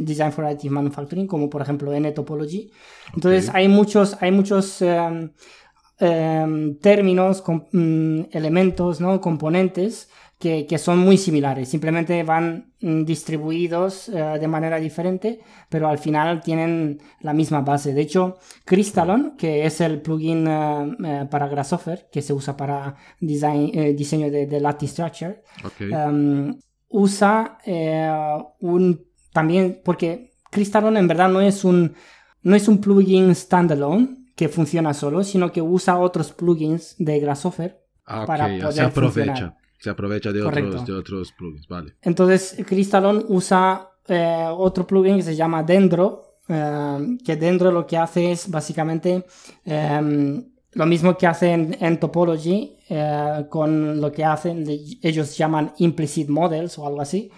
[0.00, 2.70] design for additive manufacturing, como por ejemplo N-Topology.
[3.14, 5.30] Entonces hay muchos, hay muchos em,
[5.98, 9.20] em, términos, mm, elementos, ¿no?
[9.20, 10.08] componentes
[10.42, 16.40] que, son muy similares, simplemente van mm, distribuidos eh, de manera diferente, pero al final
[16.40, 17.94] tienen la misma base.
[17.94, 22.96] De hecho, Crystalon, que es el plugin eh, eh, para Grasshopper, que se usa para
[23.20, 25.42] design, diseño de, lattice structure,
[25.78, 27.58] em, usa
[28.60, 31.94] un también, porque Crystalon en verdad no es un,
[32.42, 37.80] no es un plugin standalone que funciona solo, sino que usa otros plugins de Grasshopper
[38.06, 41.96] ah, para poder se aprovecha se aprovecha de otros, de otros plugins, vale.
[42.02, 47.96] Entonces, Crystalon usa eh, otro plugin que se llama Dendro, eh, que Dendro lo que
[47.96, 49.26] hace es básicamente
[49.64, 54.64] em, lo mismo que hacen en Topology, eh, con lo que hacen,
[55.02, 57.28] ellos llaman implicit models o algo así.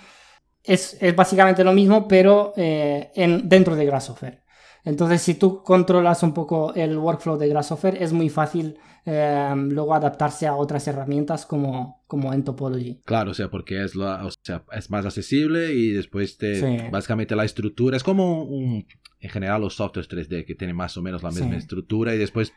[0.63, 4.44] Es, es básicamente lo mismo, pero en, dentro de Grasshopper.
[4.85, 9.95] Entonces, si tú controlas un poco el workflow de Grasshopper, es muy fácil Em, luego
[9.95, 13.03] adaptarse a otras herramientas como, como en Topology.
[13.05, 17.45] Claro, o sea, porque es, o sea, es más accesible y después te, básicamente la
[17.45, 18.87] estructura es como un,
[19.21, 22.55] en general los softwares 3D que tienen más o menos la misma estructura y después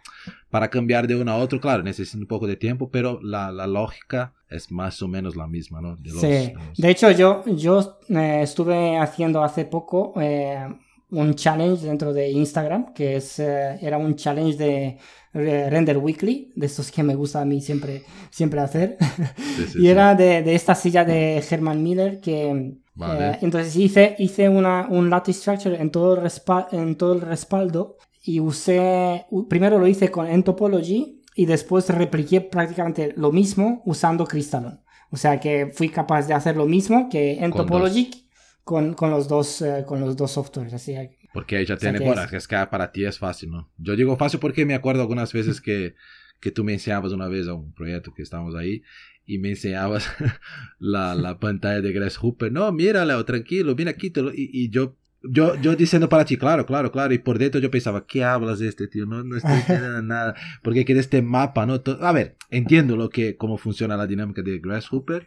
[0.49, 3.67] para cambiar de uno a otro, claro, necesita un poco de tiempo, pero la, la
[3.67, 5.97] lógica es más o menos la misma, ¿no?
[5.97, 10.65] De sí, de hecho yo, yo eh, estuve haciendo hace poco eh,
[11.11, 14.97] un challenge dentro de Instagram, que es, eh, era un challenge de
[15.33, 18.97] Render Weekly, de estos que me gusta a mí siempre, siempre hacer.
[19.75, 22.77] y era de, de, esta silla de Herman Miller que...
[22.99, 26.31] Eh, entonces hice, hice una, un lattice structure en todo, el
[26.71, 33.13] en todo el respaldo y usé, primero lo hice con Entopology y después repliqué prácticamente
[33.15, 34.81] lo mismo usando Crystalon.
[35.11, 38.26] O sea que fui capaz de hacer lo mismo que Entopology con,
[38.67, 40.73] con, los, dos, eh, con los dos softwares.
[40.73, 40.93] Así
[41.33, 43.71] porque ella tiene, bueno, es que para ti es fácil, ¿no?
[43.77, 45.95] Yo digo fácil porque me acuerdo algunas veces que,
[46.39, 48.83] que tú me enseñabas una vez a un proyecto que estábamos ahí
[49.25, 50.09] y me enseñabas
[50.79, 52.51] la, la pantalla de Grasshopper.
[52.51, 54.11] No, mírala, tranquilo, mira aquí.
[54.33, 57.13] y, y, yo, yo, yo diciendo para ti, claro, claro, claro.
[57.13, 59.05] Y por dentro yo pensaba, ¿qué hablas de este tío?
[59.05, 60.35] No, no estoy entendiendo nada.
[60.61, 61.81] Porque quiere este mapa, ¿no?
[62.01, 65.25] A ver, entiendo lo que, cómo funciona la dinámica de Grasshopper,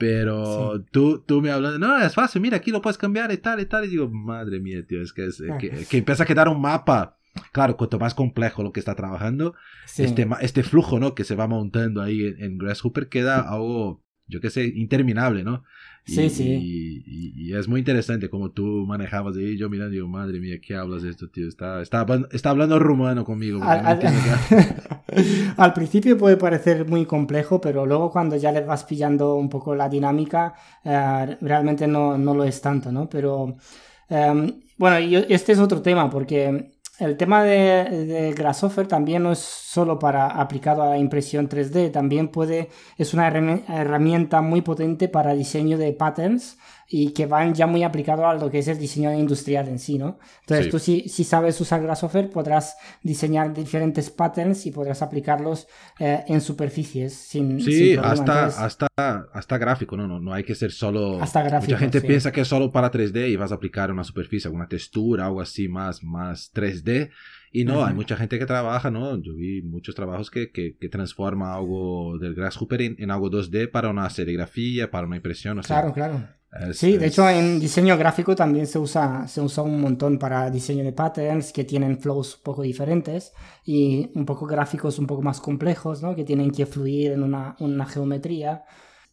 [0.00, 3.60] pero tú, tú me hablas, no, es fácil, mira, aquí lo puedes cambiar y tal
[3.60, 3.84] y tal.
[3.84, 7.18] Y digo, madre mía, tío, es que, es, que, que, empieza a quedar un mapa.
[7.52, 9.54] Claro, cuanto más complejo lo que está trabajando,
[9.98, 11.14] este, este flujo, ¿no?
[11.14, 15.64] Que se va montando ahí en, en Grasshopper queda algo, yo qué sé, interminable, ¿no?
[16.14, 17.02] Sí, y, sí.
[17.06, 19.56] Y, es muy interesante como tú manejabas ahí.
[19.56, 21.48] Yo mirando, digo, madre mía, ¿qué hablas de esto, tío?
[21.48, 23.60] Está, está, está hablando rumano conmigo.
[25.56, 29.74] Al, principio puede parecer muy complejo, pero luego cuando ya le vas pillando un poco
[29.74, 30.54] la dinámica,
[30.84, 33.08] eh, realmente no, no, lo es tanto, ¿no?
[33.08, 33.56] Pero
[34.08, 34.96] em, bueno,
[35.28, 40.82] este es otro tema porque el tema de, Grasshopper también no es solo para aplicado
[40.82, 46.58] a la impresión 3D, también puede, es una herramienta muy potente para diseño de patterns
[46.92, 49.96] y que van ya muy aplicados a lo que es el diseño industrial en sí,
[49.96, 50.18] ¿no?
[50.40, 55.68] Entonces tú si, si, sabes usar Grasshopper podrás diseñar diferentes patterns y podrás aplicarlos
[56.00, 58.88] eh, en superficies sin, sí, sin hasta, hasta,
[59.32, 60.08] hasta gráfico, ¿no?
[60.08, 60.18] ¿no?
[60.18, 61.22] No hay que ser solo...
[61.22, 62.06] Hasta gráfico, Mucha gente sí.
[62.08, 65.40] piensa que es solo para 3D y vas a aplicar una superficie, alguna textura, algo
[65.40, 67.10] así más, más 3D.
[67.52, 69.20] Y no, hay mucha gente que trabaja, ¿no?
[69.22, 73.70] Yo vi muchos trabajos que, que, que transforma algo del Grasshopper en, en, algo 2D
[73.70, 75.58] para una serigrafía, para una impresión.
[75.58, 76.39] O sea, claro, claro.
[76.52, 77.12] Es, sí, de es...
[77.12, 81.52] hecho en diseño gráfico también se usa, se usa un montón para diseño de patterns
[81.52, 83.32] que tienen flows un poco diferentes
[83.64, 86.14] y un poco gráficos un poco más complejos, ¿no?
[86.16, 88.64] Que tienen que fluir en una, una geometría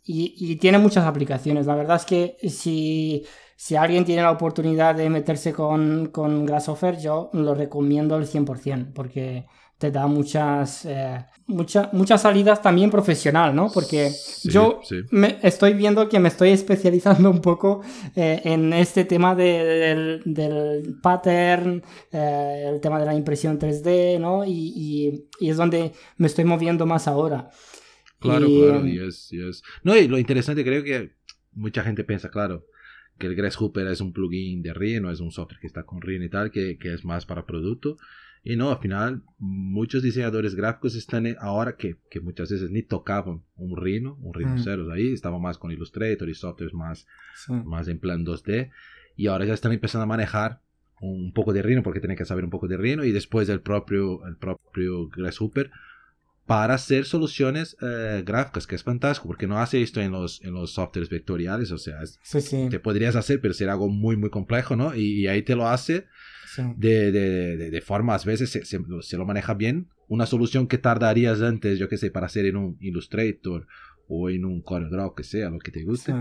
[0.04, 1.66] y, y, tiene muchas aplicaciones.
[1.66, 3.26] La verdad es que si,
[3.58, 8.94] si alguien tiene la oportunidad de meterse con, con Grasshopper, yo lo recomiendo al 100%
[8.94, 9.48] porque
[9.78, 13.70] te da muchas, eh, mucha, muchas salidas también profesional, ¿no?
[13.72, 15.02] Porque sí, yo sí.
[15.12, 17.84] Me estoy viendo que me estoy especializando un poco
[18.16, 24.20] eh, en este tema de, del, del, pattern, eh, el tema de la impresión 3D,
[24.20, 24.46] ¿no?
[24.46, 27.50] Y, y, y, es donde me estoy moviendo más ahora.
[28.20, 29.62] Claro, y, claro, yes, yes.
[29.84, 31.12] No, y lo interesante creo que
[31.52, 32.66] mucha gente piensa, claro,
[33.20, 36.26] que el Grasshopper es un plugin de Rhino, es un software que está con Rhino
[36.26, 37.98] y tal, que, que es más para producto.
[38.44, 43.44] Y no, al final, muchos diseñadores gráficos están ahora que, que muchas veces ni tocaban
[43.56, 44.64] un Rhino, un Rhino Mm.
[44.64, 47.54] 0 ahí, estaban más con Illustrator y softwares más, sí.
[47.54, 48.72] más en plan 2D.
[49.16, 50.62] Y ahora ya están empezando a manejar
[51.00, 53.62] un poco de Rhino porque tienen que saber un poco de Rhino y después el
[53.62, 55.72] propio, el propio Grasshopper
[56.48, 60.54] para hacer soluciones eh, gráficas, que es fantástico, porque no hace esto en los, en
[60.54, 62.68] los softwares vectoriales, o sea, es, sí, sí.
[62.72, 64.96] te podrías hacer, pero sería algo muy, muy complejo, ¿no?
[64.96, 66.06] Y, y ahí te lo hace
[66.56, 66.64] sí.
[66.78, 70.68] de, de, de, de, forma, a veces se, se, se, lo maneja bien, una solución
[70.68, 73.68] que tardarías antes, yo qué sé, para hacer en un Illustrator
[74.08, 76.14] o en un CorelDRAW, que sea, lo que te guste.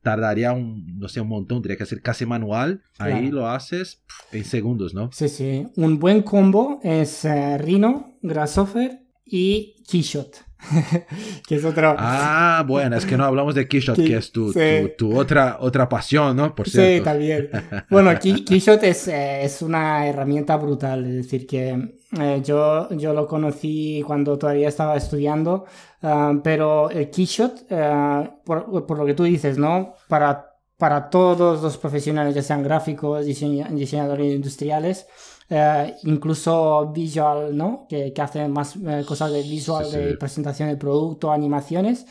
[0.00, 2.82] Tardaría un, no sé, un montón, tendría que hacer casi manual.
[2.96, 3.16] Claro.
[3.16, 5.10] Ahí lo haces en segundos, ¿no?
[5.12, 5.66] Sí, sí.
[5.76, 10.44] Un buen combo es uh, Rhino, Grasshopper y Keyshot.
[11.46, 11.94] que es otro.
[11.98, 14.60] Ah, bueno, es que no hablamos de Keyshot, que, que es tu, sí.
[14.96, 16.54] tu, tu, otra, otra pasión, ¿no?
[16.54, 16.98] Por cierto.
[16.98, 17.50] Sí, también.
[17.90, 21.04] Bueno, Key, Keyshot es, eh, es una herramienta brutal.
[21.04, 25.64] Es decir, que eh, yo, yo lo conocí cuando todavía estaba estudiando,
[26.02, 29.94] uh, pero el Keyshot, uh, por, por, lo que tú dices, ¿no?
[30.08, 35.06] Para, para todos los profesionales, ya sean gráficos, diseña, diseñadores industriales,
[35.50, 37.86] eh, incluso visual, ¿no?
[37.88, 42.06] Que, que hace más eh, cosas de visual, sí, de presentación de producto, animaciones.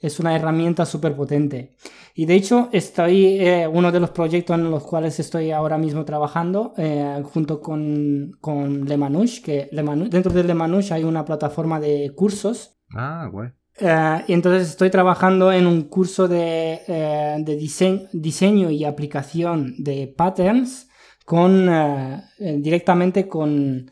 [0.00, 1.76] Es una herramienta súper potente.
[2.14, 6.04] Y de hecho, estoy, eh, uno de los proyectos en los cuales estoy ahora mismo
[6.04, 6.74] trabajando,
[7.32, 12.76] junto con, con Le Manouche, que dentro de Le Manouche hay una plataforma de cursos.
[12.94, 13.48] Ah, guay.
[13.80, 19.74] Uh, y entonces estoy trabajando en un curso de, uh, de diseño, diseño, y aplicación
[19.78, 20.88] de patterns
[21.24, 23.90] con, uh, directamente con,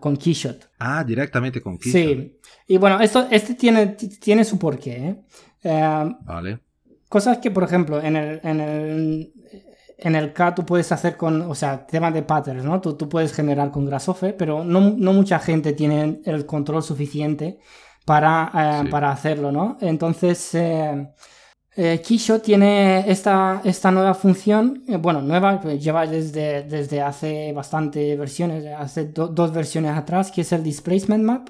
[0.00, 0.70] con Keyshot.
[0.78, 2.02] Ah, directamente con Keyshot.
[2.02, 2.38] Sí.
[2.66, 5.16] Y bueno, esto, este tiene, tiene su porqué.
[5.62, 6.60] vale.
[7.08, 9.32] Cosas que, por ejemplo, en el, en el,
[9.98, 12.80] en el K tú puedes hacer con, o sea, tema de patterns, ¿no?
[12.80, 17.58] Tú, tú puedes generar con Grasshopper, pero no, no mucha gente tiene el control suficiente
[18.04, 18.90] para, eh, sí.
[18.90, 19.78] para hacerlo, ¿no?
[19.80, 21.08] Entonces, eh,
[21.76, 28.16] eh, Keyshot tiene esta, esta nueva función, eh, bueno, nueva, lleva desde, desde hace bastante
[28.16, 31.48] versiones, hace do, dos versiones atrás, que es el Displacement Map,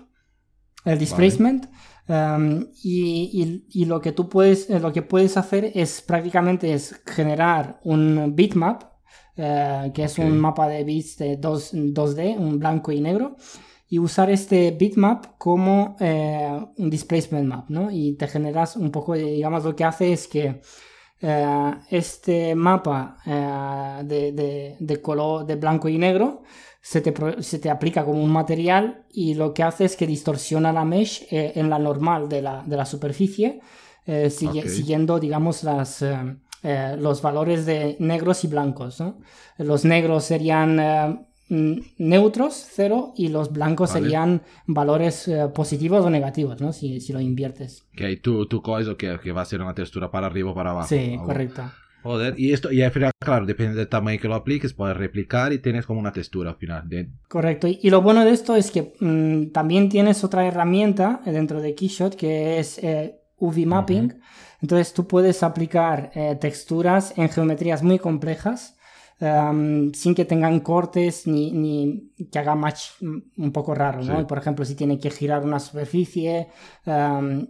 [0.86, 1.66] el Displacement,
[2.08, 2.36] vale.
[2.36, 6.72] um, y, y, y, lo que tú puedes, eh, lo que puedes hacer es prácticamente
[6.72, 8.82] es generar un bitmap,
[9.36, 10.30] eh, que es okay.
[10.30, 13.36] un mapa de bits de 2, 2D, un blanco y negro,
[13.94, 17.92] y usar este bitmap como eh, un displacement map, ¿no?
[17.92, 20.60] Y te generas un poco, digamos, lo que hace es que
[21.20, 26.42] eh, este mapa eh, de, de, de, color de blanco y negro
[26.80, 30.72] se te, se te, aplica como un material y lo que hace es que distorsiona
[30.72, 33.60] la mesh en la normal de la, de la superficie,
[34.04, 34.68] sigue, okay.
[34.68, 36.04] siguiendo, digamos, las...
[36.96, 38.98] Los valores de negros y blancos.
[38.98, 39.18] ¿no?
[39.58, 40.80] Los negros serían
[41.48, 44.04] neutros, cero, y los blancos vale.
[44.04, 46.72] serían valores eh, positivos o negativos, ¿no?
[46.72, 47.86] Si, si lo inviertes.
[47.92, 50.70] Ok, tú, tú coges que, que va a ser una textura para arriba o para
[50.70, 50.88] abajo.
[50.88, 51.62] Sí, correcto.
[52.02, 55.54] Joder, y esto, y al final, claro, depende del tamaño que lo apliques, puedes replicar
[55.54, 56.86] y tienes como una textura al final.
[56.86, 57.08] De...
[57.28, 61.62] Correcto, y, y, lo bueno de esto es que mmm, también tienes otra herramienta dentro
[61.62, 64.04] de Keyshot que es eh, UV Mapping.
[64.04, 64.20] Uh -huh.
[64.60, 68.76] Entonces tú puedes aplicar eh, texturas en geometrías muy complejas
[69.18, 74.26] sin que tengan cortes ni, ni que haga match un poco raro, ¿no?
[74.26, 76.48] Por ejemplo, si tiene que girar una superficie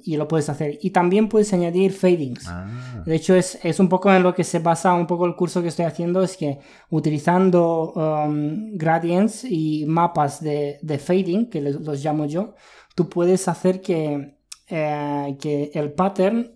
[0.02, 0.78] y lo puedes hacer.
[0.82, 2.46] Y también puedes añadir fadings.
[2.46, 3.02] Ah.
[3.04, 5.62] De hecho, es, es, un poco en lo que se basa un poco el curso
[5.62, 6.58] que estoy haciendo, es que
[6.90, 12.54] utilizando um, gradients y mapas de, de fading, que los llamo yo,
[12.94, 14.36] tú puedes hacer que,
[14.68, 16.52] eh, que el pattern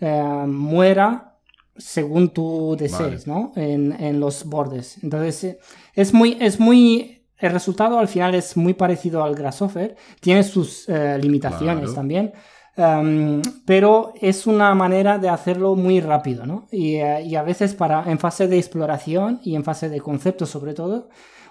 [0.00, 1.35] eh, muera
[1.78, 3.52] según tú desees, ¿no?
[3.56, 5.02] En, en, los bordes.
[5.02, 5.58] Entonces, eh,
[5.94, 7.22] es muy, es muy...
[7.38, 9.94] El resultado al final es muy parecido al Grasshopper.
[10.20, 11.94] Tiene sus limitaciones Claro.
[11.94, 12.32] también.
[12.78, 16.68] Um, pero es una manera de hacerlo muy rápido, ¿no?
[16.70, 20.44] Y, eh, y a veces para, en fase de exploración y en fase de concepto
[20.44, 21.08] sobre todo,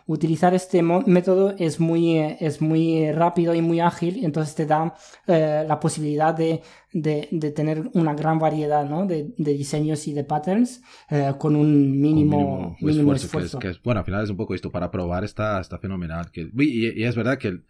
[0.07, 4.65] utilizar este método es muy, eh, es muy rápido y muy ágil, y entonces te
[4.65, 4.93] da
[5.27, 6.61] eh, la posibilidad de,
[6.93, 9.07] de- de tener una gran variedad ¿no?
[9.07, 13.79] de, de diseños y de patterns eh, con un mínimo, mínimo, esfuerzo, que es- que
[13.79, 16.29] es- bueno, al final es un poco esto, para probar está, está fenomenal.
[16.31, 17.65] Que, y, y es verdad que el,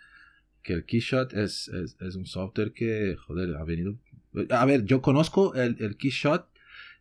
[0.61, 3.95] que el Keyshot es, es, es un software que, joder, ha venido...
[4.49, 6.47] A ver, yo conozco el, el Keyshot,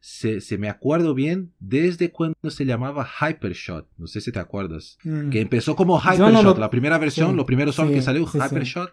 [0.07, 4.98] se, se me acuerdo bien desde cuando se llamaba Hypershot, no sé si te acuerdas.
[5.02, 5.30] Mm.
[5.30, 8.02] Que empezó como Hypershot, no lo- la primera versión, Sí, lo primero son sí, que
[8.02, 8.36] salió, sí.
[8.38, 8.92] Hypershot,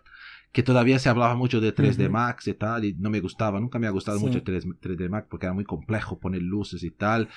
[0.54, 2.14] que todavía se hablaba mucho de 3D Ujú.
[2.14, 5.28] Max y tal, y no me gustaba, nunca me ha gustado mucho 3, 3D Max
[5.30, 7.28] porque era muy complejo poner luces y tal.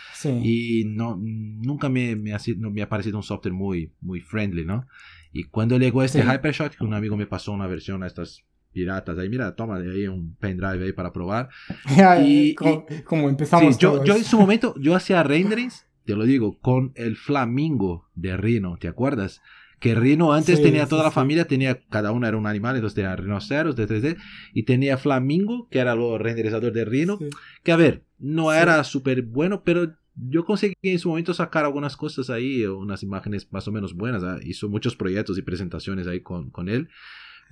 [0.45, 4.20] Y no, nunca me, me, ha, sido- no me ha parecido un software muy, muy
[4.20, 4.87] friendly, ¿no?
[5.33, 6.22] Y cuando llegó este.
[6.22, 8.45] Hypershot, que un amigo me pasó una versión a estas
[8.75, 11.49] piratas, ahí mira, toma ahí un pendrive ahí para probar.
[12.27, 14.05] y- como, como Sí, empezamos yo, todos.
[14.07, 18.77] yo en su momento, yo hacía renderings, te lo digo, con el flamingo de Rhino,
[18.79, 19.41] ¿te acuerdas?
[19.81, 21.14] Que Rhino antes Sí, tenía sí, toda la sí.
[21.14, 24.16] familia, tenía, cada uno era un animal, entonces tenía rinoceros de 3D,
[24.53, 27.29] y tenía Flamingo, que era el renderizador de Rhino, Sí.
[27.62, 28.59] que a ver, no Sí.
[28.59, 33.49] era súper bueno, pero yo conseguí en su momento sacar algunas cosas ahí, unas imágenes
[33.53, 34.22] más o menos buenas.
[34.22, 34.39] ¿ah?
[34.45, 36.89] Hizo muchos proyectos y presentaciones ahí con, con él.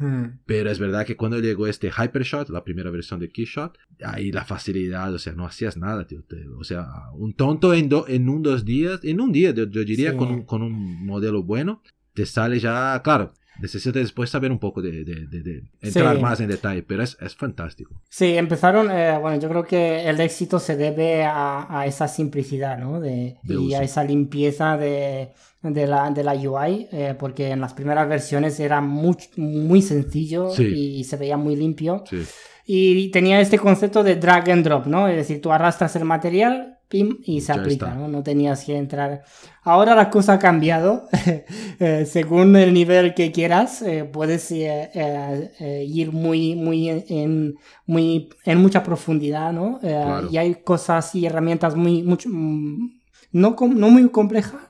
[0.02, 0.40] Mm.
[0.46, 4.44] Pero es verdad que cuando llegó este Hypershot, la primera versión de Keyshot, ahí la
[4.44, 6.22] facilidad, o sea, no hacías nada, tío.
[6.24, 9.64] Te- o sea, un tonto en, do- en un dos días, en un día, yo,
[9.68, 10.16] yo diría, Sí.
[10.16, 11.82] con, un, con un modelo bueno,
[12.14, 13.32] te sale ya, claro.
[13.60, 16.22] Necesitas después saber un poco de, de- de- de entrar Sí.
[16.22, 17.94] más en detalle, pero es, es fantástico.
[18.08, 22.78] Sí, empezaron, eh, bueno, yo creo que el éxito se debe a, a esa simplicidad,
[22.78, 23.00] ¿no?
[23.00, 23.82] De, y a uso.
[23.82, 25.32] esa limpieza de,
[25.62, 30.50] de la, de la UI, eh, porque en las primeras versiones era muy, muy sencillo
[30.50, 30.64] Sí.
[31.00, 32.04] y se veía muy limpio.
[32.08, 32.22] Sí.
[32.64, 35.08] Y tenía este concepto de drag and drop, ¿no?
[35.08, 37.94] Es decir, tú arrastras el material, pim, y se Ya aplica.
[37.94, 38.06] ¿no?
[38.06, 39.22] No tenías que entrar.
[39.62, 41.08] Ahora la cosa ha cambiado.
[41.84, 47.54] Eh, según el nivel que quieras, eh, puedes eh, eh, eh, ir muy, muy en,
[47.86, 49.80] muy en mucha profundidad, ¿no?
[49.82, 50.28] Eh, Claro.
[50.30, 53.00] Y hay cosas y herramientas muy, mucho, mm,
[53.32, 54.60] no, no muy complejas,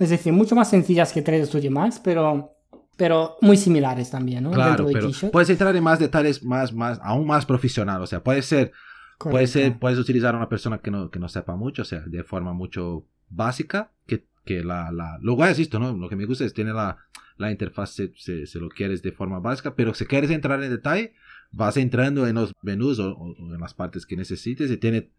[0.00, 2.56] es decir, mucho más sencillas que 3D Studio Max, pero,
[2.96, 4.50] pero muy similares también, ¿no?
[4.50, 8.02] Claro, Dentro de pero puedes entrar en más detalles, más, más, aún más profesional.
[8.02, 8.72] O sea, puede ser,
[9.18, 9.46] Correcto.
[9.48, 12.22] ser, puedes utilizar a una persona que no, que no sepa mucho, o sea, de
[12.24, 15.96] forma mucho básica, que, que la, la, luego es esto, ¿no?
[15.96, 16.98] Lo que me gusta es tener la,
[17.38, 20.70] la interfaz, se, se, se lo quieres de forma básica, pero si quieres entrar en
[20.70, 21.14] detalle,
[21.52, 25.10] vas entrando en los menús o, o- en las partes que necesites y tiene,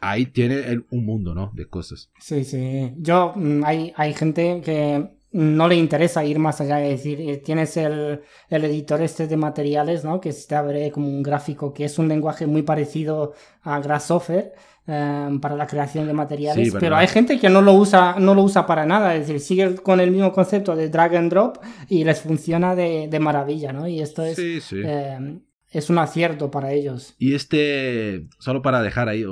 [0.00, 1.52] ahí tiene un mundo, ¿no?
[1.54, 2.10] De cosas.
[2.18, 2.92] Sí, sí.
[2.98, 7.36] Yo, mm, hay, hay gente que no le interesa ir más allá, es decir, eh,
[7.38, 10.20] tienes el, el editor este de materiales, ¿no?
[10.20, 13.32] Que te abre como un gráfico, que es un lenguaje muy parecido
[13.62, 14.52] a Grasshopper
[14.86, 16.80] eh, para la creación de materiales, Sí, verdad.
[16.86, 19.74] pero hay gente que no lo usa, no lo usa para nada, es decir, sigue
[19.76, 21.56] con el mismo concepto de drag and drop
[21.88, 23.88] y les funciona de, de maravilla, ¿no?
[23.88, 24.82] Y esto es, Sí, sí.
[24.84, 25.38] eh,
[25.74, 27.14] es un acierto para ellos.
[27.18, 29.24] Y este, solo para dejar ahí,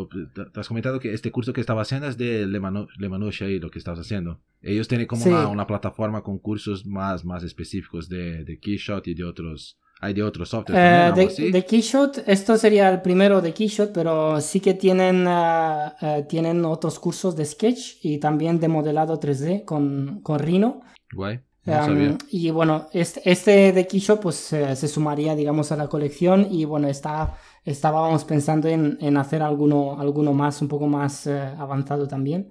[0.52, 3.70] te has comentado que este curso que estaba haciendo es de Lemanu- Lemanusha y lo
[3.70, 4.40] que estabas haciendo.
[4.60, 5.30] Ellos tienen como Sí.
[5.30, 10.14] una, una plataforma con cursos más, más específicos de, de Keyshot y de otros, hay
[10.14, 13.92] de otros softwares Eh, también, algo de, de Keyshot, esto sería el primero de Keyshot,
[13.92, 19.18] pero sí que tienen, ah, eh, tienen otros cursos de Sketch y también de modelado
[19.20, 20.80] 3D con, con Rhino.
[21.14, 25.76] Guay, no Um, y bueno, este, este de Keyshot pues eh, se sumaría, digamos, a
[25.76, 30.88] la colección y bueno, está, estábamos pensando en, en hacer alguno, alguno más, un poco
[30.88, 32.50] más eh, avanzado también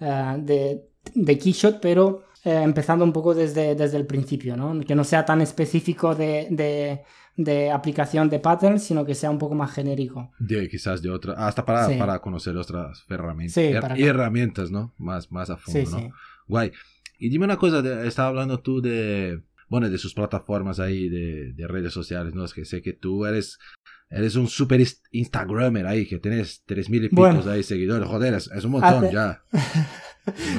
[0.00, 4.80] eh, de, de Keyshot, pero eh, empezando un poco desde, desde el principio, ¿no?
[4.80, 7.02] Que no sea tan específico de, de,
[7.36, 10.30] de aplicación de patterns, sino que sea un poco más genérico.
[10.40, 11.94] De, quizás de otra, hasta para, Sí.
[11.96, 14.92] para conocer otras herramientas, Sí, her- para- herramientas, ¿no?
[14.98, 16.12] Más, más a fondo, Sí, ¿no?
[16.48, 16.72] Guay.
[17.18, 21.52] Y dime una cosa, de- estaba hablando tú de, bueno, de sus plataformas ahí, de,
[21.52, 22.44] de redes sociales, ¿no?
[22.44, 23.58] Es que sé que tú eres,
[24.10, 27.42] eres un super Instagramer ahí, que tienes tres mil y pico Bueno.
[27.50, 28.08] ahí seguidores.
[28.08, 29.42] Joder, es, es un montón Hace- ya.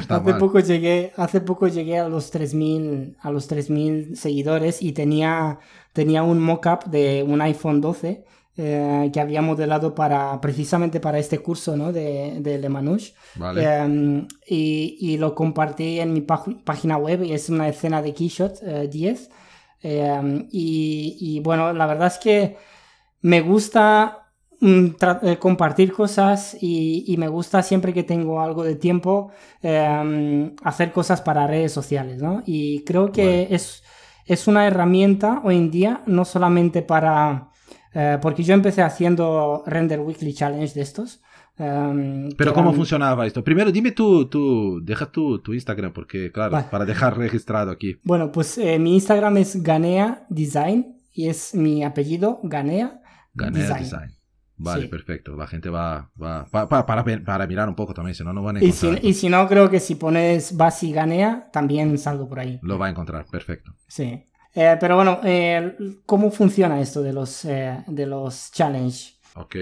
[0.10, 5.60] hace, poco llegué, hace poco llegué a los 3.000 a los 3000 seguidores y tenía,
[5.94, 8.26] tenía un mock-up de un iPhone 12
[8.62, 11.94] eh, que había modelado para, precisamente para este curso ¿no?
[11.94, 13.14] de, de Le Manouche.
[13.56, 18.62] Em, y, y, lo compartí en mi página web y es una escena de Keyshot
[18.62, 19.30] 10.
[19.82, 22.58] Eh, em, y, y, bueno, la verdad es que
[23.22, 24.28] me gusta
[24.60, 24.88] mm,
[25.22, 29.32] eh, compartir cosas y, y, me gusta siempre que tengo algo de tiempo
[29.62, 32.44] em, hacer cosas para redes sociales, ¿no?
[32.46, 33.84] Y creo que es,
[34.26, 37.49] es una herramienta hoy en día no solamente para
[37.94, 41.22] eh, porque yo empecé haciendo Render Weekly Challenge de estos.
[41.58, 43.44] Em, Pero ¿cómo funcionaba esto?
[43.44, 48.00] Primero dime tú, tú deja tu, tu Instagram, porque claro, para dejar registrado aquí.
[48.04, 53.02] Bueno, pues eh, mi Instagram es Ganea Design y es mi apellido Ganea,
[53.34, 54.20] Ganea Design.
[54.60, 55.38] Vale, perfecto.
[55.38, 58.60] La gente va, va para, para, mirar un poco también, si no, no van a
[58.60, 59.00] encontrar.
[59.04, 62.60] Y si, no, creo que si pones Basi Ganea, también salgo por ahí.
[62.62, 63.74] Lo va a encontrar, perfecto.
[63.88, 64.26] Sí.
[64.54, 65.76] Eh, pero bueno, eh,
[66.06, 69.14] ¿cómo funciona esto de los, eh, de los challenge?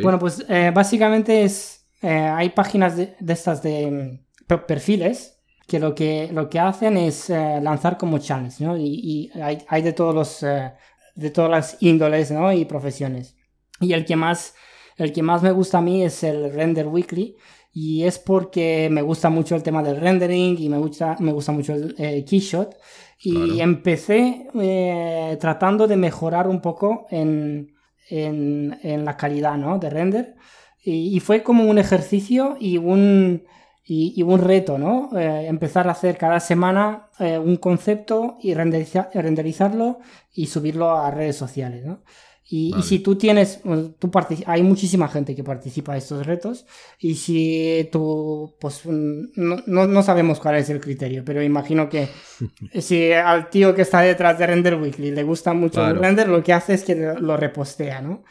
[0.01, 6.49] Bueno, pues básicamente es, hay páginas de, estas de mm, perfiles que lo que, lo
[6.49, 8.77] que hacen es lanzar como challenge, ¿no?
[8.77, 12.51] Y, y hay, hay, de todos los, de todas las índoles, ¿no?
[12.51, 13.35] Y profesiones.
[13.81, 14.55] Y el que más,
[14.95, 17.35] el que más me gusta a mí es el Render Weekly,
[17.71, 21.51] y es porque me gusta mucho el tema del rendering y me gusta, me gusta
[21.51, 22.75] mucho el keyshot
[23.19, 27.73] y empecé eh, tratando de mejorar un poco en,
[28.09, 29.79] en, en la calidad ¿no?
[29.79, 30.35] de render.
[30.83, 33.43] Y, fue como un ejercicio y un,
[33.83, 35.09] y, un reto, ¿no?
[35.19, 39.99] Eh, empezar a hacer cada semana eh, un concepto y renderizarlo
[40.33, 42.03] y subirlo a redes sociales, ¿no?
[42.49, 43.61] Y, si tú tienes,
[43.99, 44.09] tú
[44.45, 46.65] hay muchísima gente que participa en estos retos
[46.97, 52.07] y si tú, pues no, no, sabemos cuál es el criterio, pero imagino que
[52.79, 56.41] si al tío que está detrás de Render Weekly le gusta mucho el render, lo
[56.41, 58.23] que hace es que lo repostea, ¿no?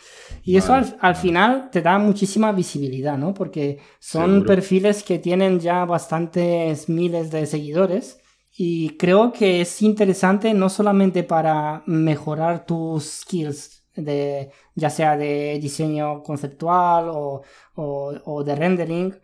[0.42, 3.34] Y eso al, al, final te da muchísima visibilidad, ¿no?
[3.34, 8.18] Porque son perfiles que tienen ya bastantes miles de seguidores.
[8.58, 15.59] Y creo que es interesante no solamente para mejorar tus skills de, ya sea de
[15.61, 17.42] diseño conceptual o,
[17.74, 19.14] o, de rendering,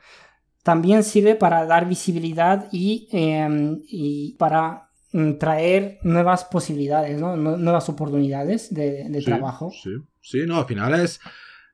[0.62, 7.36] también sirve para dar visibilidad y, em, y para mm, traer nuevas posibilidades, ¿no?
[7.36, 9.70] nuevas oportunidades de, de trabajo.
[9.70, 11.20] Sí, sí, no, al final es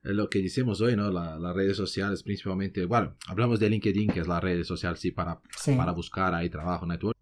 [0.02, 1.10] lo que decimos hoy, ¿no?
[1.10, 5.40] las redes sociales principalmente, bueno, hablamos de LinkedIn, que es la red social, sí, para,
[5.76, 7.18] para buscar ahí trabajo, network,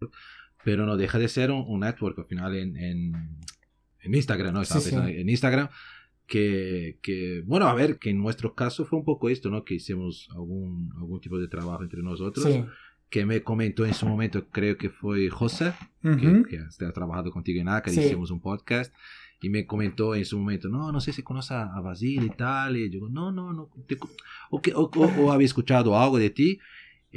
[0.63, 3.37] pero no deja de ser un, network al final en, en
[4.07, 4.61] en Instagram, ¿no?
[5.07, 5.69] En Instagram.
[6.25, 9.63] Que, que, bueno, a ver, que en nuestro caso fue un poco esto, ¿no?
[9.63, 12.45] Que hicimos algún, algún tipo de trabajo entre nosotros.
[13.09, 17.61] Que me comentó en su momento, creo que fue José, que, que, ha trabajado contigo
[17.61, 18.93] en ACA, hicimos un podcast
[19.41, 22.75] y me comentó en su momento, no, no sé si conoce a Basil y tal,
[22.75, 23.69] y yo digo, no, no, no,
[24.49, 26.59] o, que, o, o, había escuchado algo de ti,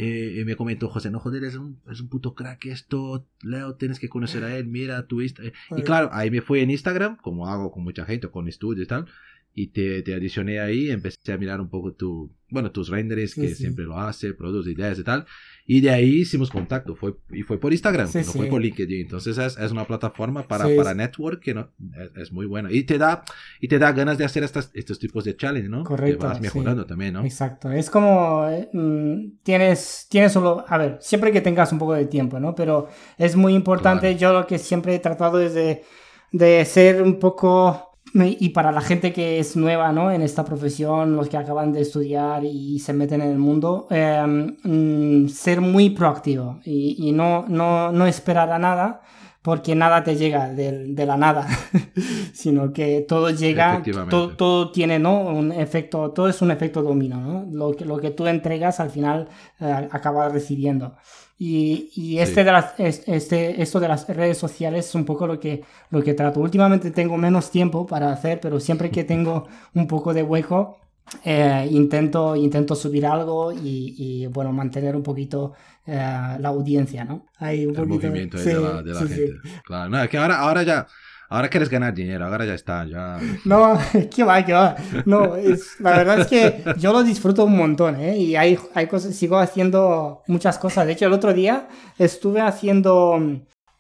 [0.02, 3.98] eh, me comentó José, no joder, es un, es un puto crack esto, Leo, tienes
[3.98, 5.52] que conocer a él, mira tu Instagram.
[5.76, 8.88] Y claro, ahí me fui en Instagram, como hago con mucha gente, con estudios y
[8.88, 9.06] tal,
[9.52, 13.54] y te, te adicioné ahí, empecé a mirar un poco tu, bueno, tus renders, que
[13.54, 15.26] siempre lo hace, produce ideas y tal.
[15.66, 19.02] Y de ahí hicimos contacto, fue, y fue por Instagram, no fue por LinkedIn.
[19.02, 21.70] Entonces es, es una plataforma para, para network que no,
[22.16, 22.72] es, muy buena.
[22.72, 23.22] Y te da,
[23.60, 25.84] y te da ganas de hacer estas, estos tipos de challenge, ¿no?
[25.84, 26.26] Correcto.
[26.26, 27.24] vas mejorando también, ¿no?
[27.24, 27.70] Exacto.
[27.70, 32.06] Es como, eh, mm, tienes, tienes solo, a ver, siempre que tengas un poco de
[32.06, 32.54] tiempo, ¿no?
[32.54, 35.84] Pero es muy importante, yo lo que siempre he tratado es de,
[36.32, 40.10] de ser un poco y para la gente que es nueva ¿no?
[40.10, 45.28] en esta profesión, los que acaban de estudiar y se meten en el mundo, mm,
[45.28, 49.02] ser muy proactivo y, y, no, no, no esperar a nada
[49.42, 51.46] porque nada te llega de, de la nada,
[52.34, 55.20] sino que todo llega, todo, todo, tiene ¿no?
[55.22, 57.46] un efecto, todo es un efecto dominó, ¿no?
[57.50, 59.28] lo, que, lo que tú entregas al final
[59.60, 60.96] eh, acabas recibiendo.
[61.42, 65.64] Y, este de las, este, esto de las redes sociales es un poco lo que,
[65.88, 66.38] lo que trato.
[66.38, 70.76] Últimamente tengo menos tiempo para hacer, pero siempre que tengo un poco de hueco,
[71.24, 75.54] eh, intento, intento subir algo y, bueno, mantener un poquito
[75.86, 77.24] eh, la audiencia, ¿no?
[77.38, 79.32] Hay un El movimiento de la, de la gente.
[79.64, 80.86] Claro, no, es que ahora, ahora ya
[81.30, 83.18] Ahora quieres ganar dinero, ahora ya está, ya...
[83.44, 83.78] No,
[84.14, 84.74] qué va, qué va.
[85.06, 85.36] No,
[85.78, 88.18] la verdad es que yo lo disfruto un montón, ¿eh?
[88.18, 90.86] Y hay, hay cosas, sigo haciendo muchas cosas.
[90.86, 91.68] De hecho, el otro día
[91.98, 93.16] estuve haciendo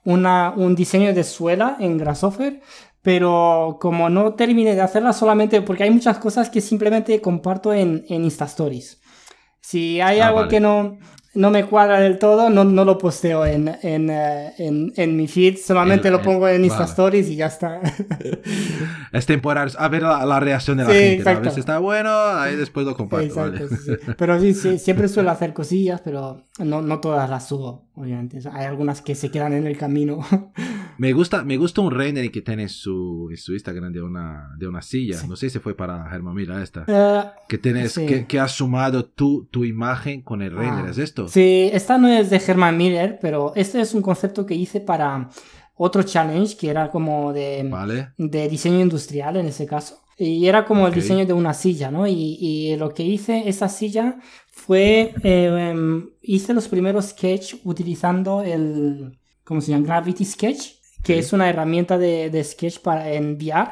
[0.04, 2.60] una, un diseño de suela en Grasshopper,
[3.02, 8.04] pero como no terminé de hacerla solamente porque hay muchas cosas que simplemente comparto en,
[8.08, 9.00] en Insta Stories.
[9.60, 10.50] Si hay Ah, algo vale.
[10.50, 10.98] que no,
[11.34, 15.28] no me cuadra del todo, no, no lo posteo en, en, eh, en, en mi
[15.28, 16.90] feed, solamente En- lo pongo en Insta vale.
[16.90, 17.80] Stories y ya está.
[19.12, 21.16] Es temporal, a ver la, la reacción de la Sí, gente.
[21.16, 21.42] A exacto.
[21.42, 23.26] ver si está bueno, ahí después lo comparto.
[23.26, 23.68] Exacto, vale.
[23.68, 24.12] sí, sí.
[24.16, 28.38] Pero sí, sí, siempre suelo hacer cosillas, pero no, no todas las subo, obviamente.
[28.38, 30.20] O sea, Hay algunas que se quedan en el camino.
[30.98, 34.68] Me gusta, me gusta un render que tiene en su, su Instagram de una, de
[34.68, 35.16] una silla.
[35.16, 35.26] Sí.
[35.26, 36.84] No sé si fue para Germán Mira esta.
[36.86, 38.04] Eh, Que tienes, sí.
[38.04, 40.84] que, que has sumado tu, tu imagen con el render.
[40.86, 41.26] Ah, ¿Es esto?
[41.26, 45.30] Sí, esta no es de Herman Miller, pero este es un concepto que hice para
[45.74, 48.10] otro challenge que era como de, Vale.
[48.18, 50.02] de diseño industrial en ese caso.
[50.22, 52.06] Y era como el diseño de una silla, ¿no?
[52.06, 54.18] Y, y lo que hice, esa silla,
[54.50, 59.86] fue, eh, em, hice los primeros sketch utilizando el, ¿cómo se llama?
[59.86, 63.70] Gravity Sketch, que es una herramienta de, de sketch para en VR,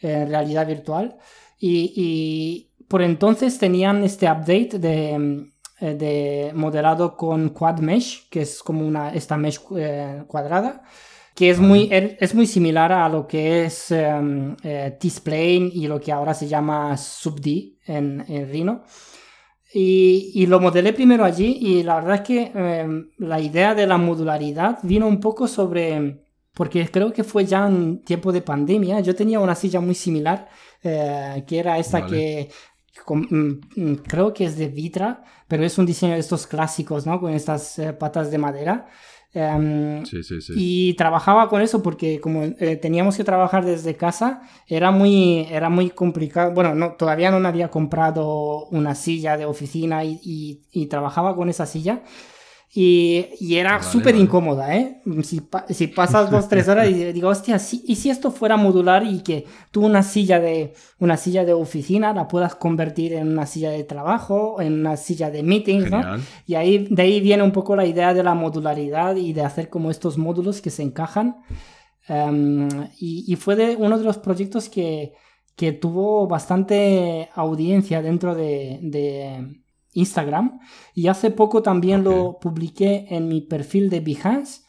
[0.00, 1.18] en realidad virtual.
[1.58, 8.26] Y, y por entonces tenían este update de, em, eh, de modelado con Quad Mesh,
[8.30, 10.82] que es como una, esta mesh eh, cuadrada
[11.40, 14.98] que es muy, er- es muy similar a lo que es em, eh,
[15.72, 18.82] y lo que ahora se llama SubD en, en Rhino.
[19.72, 23.86] Y, y lo modelé primero allí y la verdad es que em, la idea de
[23.86, 26.20] la modularidad vino un poco sobre,
[26.52, 30.46] porque creo que fue ya en tiempo de pandemia, yo tenía una silla muy similar,
[30.82, 32.10] eh, que era esta Vale.
[32.18, 32.50] que
[33.06, 37.06] con- mm, mm, creo que es de Vitra, pero es un diseño de estos clásicos,
[37.06, 37.18] ¿no?
[37.18, 38.88] Con estas eh, patas de madera.
[40.06, 40.52] Sí, sí, sí.
[40.56, 45.68] y trabajaba con eso porque como eh, teníamos que trabajar desde casa, era muy, era
[45.68, 46.52] muy complicado.
[46.52, 51.36] Bueno, no, todavía no me había comprado una silla de oficina y, y- y trabajaba
[51.36, 52.02] con esa silla.
[52.72, 54.24] Y, y era Vale, súper vale.
[54.24, 55.00] incómoda, ¿eh?
[55.24, 58.56] Si, pa- si pasas dos, tres horas y digo, hostia, si- ¿y si esto fuera
[58.56, 63.26] modular y que tú una silla de, una silla de oficina la puedas convertir en
[63.28, 66.00] una silla de trabajo, en una silla de meetings, ¿no?
[66.46, 69.68] Y ahí, de ahí viene un poco la idea de la modularidad y de hacer
[69.68, 71.38] como estos módulos que se encajan.
[72.08, 72.68] Em,
[72.98, 75.12] y, y fue de uno de los proyectos que,
[75.56, 79.60] que tuvo bastante audiencia dentro de, de
[79.92, 80.60] Instagram.
[80.94, 84.62] Y hace poco también lo publiqué en mi perfil de Behance.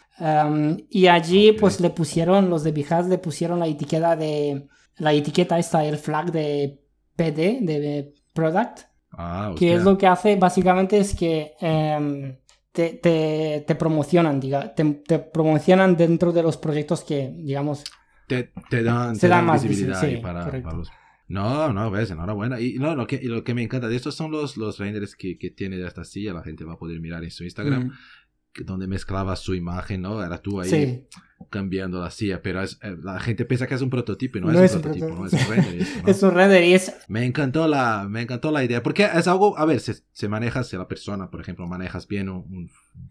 [0.89, 4.67] Y allí pues le pusieron, los de Behance le pusieron la etiqueta de,
[4.97, 6.79] la etiqueta esta, el flag de
[7.15, 8.81] PD, de Product.
[9.13, 12.37] Ah, Que es lo que hace básicamente es que em,
[12.71, 17.83] te, te- te promocionan, diga, te, te promocionan dentro de los proyectos que, digamos,
[18.27, 20.89] te, te dan, Se dan más visibilidad sí, para, para los...
[21.31, 22.59] No, no, ves, enhorabuena.
[22.59, 25.15] Y no, lo que, y lo que me encanta de estos son los, los renders
[25.15, 26.33] que, que tiene de esta silla.
[26.33, 30.21] La gente va a poder mirar en su Instagram, mm, donde mezclaba su imagen, ¿no?
[30.21, 31.07] Era tú ahí sí,
[31.49, 34.51] cambiando la silla, pero es, eh, la gente piensa que es un prototipo y no,
[34.51, 35.51] No es, es un un prototipo, no es prototipo.
[35.51, 35.81] un render.
[35.81, 36.11] esto, ¿no?
[36.11, 39.57] es un render y es, Me encantó la, me encantó la idea, porque es algo,
[39.57, 42.69] a ver, se, se maneja, si la persona, por ejemplo, manejas bien un, un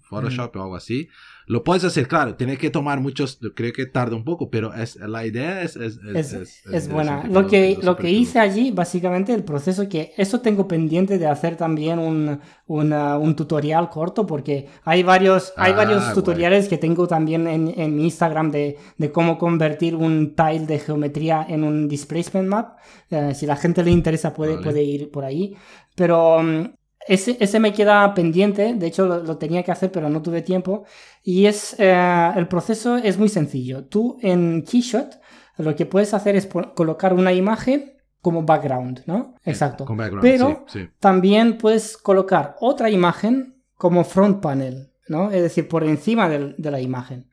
[0.08, 1.08] Photoshop o algo así,
[1.46, 4.96] lo puedes hacer, claro, tienes que tomar muchos, creo que tarda un poco, pero es,
[4.96, 7.24] la idea es, es, es, es, buena.
[7.28, 11.56] Lo que, lo que hice allí, básicamente, el proceso que, eso tengo pendiente de hacer
[11.56, 16.14] también un, una- un tutorial corto, porque hay varios, hay Ah, varios guay.
[16.14, 20.78] tutoriales que tengo también en, en mi Instagram de, de cómo convertir un tile de
[20.78, 22.78] geometría en un displacement map.
[23.10, 24.64] Eh, si la gente le interesa puede, Vale.
[24.64, 25.56] puede ir por ahí.
[25.96, 26.74] Pero mm,
[27.08, 30.42] ese, ese me queda pendiente, de hecho lo, lo tenía que hacer pero no tuve
[30.42, 30.84] tiempo.
[31.22, 33.84] Y es, eh, el proceso es muy sencillo.
[33.86, 35.18] Tú en Keyshot
[35.56, 39.34] lo que puedes hacer es colocar una imagen como background, ¿no?
[39.44, 39.86] Exacto.
[39.86, 40.88] Background, Pero sí, sí.
[41.00, 45.30] también puedes colocar otra imagen como front panel, ¿no?
[45.30, 47.29] Es decir, por encima del- de la imagen.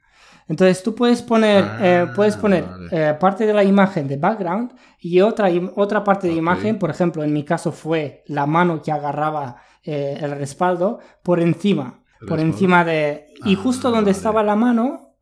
[0.49, 2.87] Entonces tú puedes poner, Ah, eh, puedes poner vale.
[2.91, 6.39] eh, parte de la imagen de background y otra, otra parte de Ok.
[6.39, 11.39] imagen, por ejemplo, en mi caso fue la mano que agarraba eh, el respaldo por
[11.39, 12.53] encima, El por respaldo.
[12.53, 13.27] encima de...
[13.45, 14.17] Y Ah, justo donde vale.
[14.17, 15.13] estaba la mano,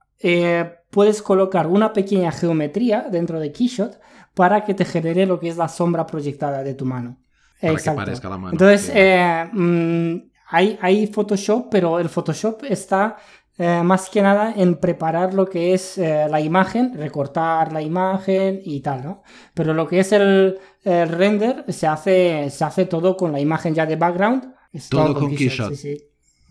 [0.89, 3.99] puedes colocar una pequeña geometría dentro de Keyshot
[4.33, 7.17] para que te genere lo que es la sombra proyectada de tu mano.
[7.61, 8.51] Para que parezca la mano.
[8.53, 9.57] Entonces, Sí.
[9.57, 10.15] mm,
[10.49, 13.17] hay, hay Photoshop, pero el Photoshop está
[13.57, 18.59] eh, más que nada en preparar lo que es eh, la imagen, recortar la imagen
[18.63, 19.23] y tal, ¿no?
[19.53, 23.73] Pero lo que es el, el render se hace, se hace todo con la imagen
[23.73, 24.53] ya de background.
[24.73, 26.03] Es Todo con Keyshot, sí, sí.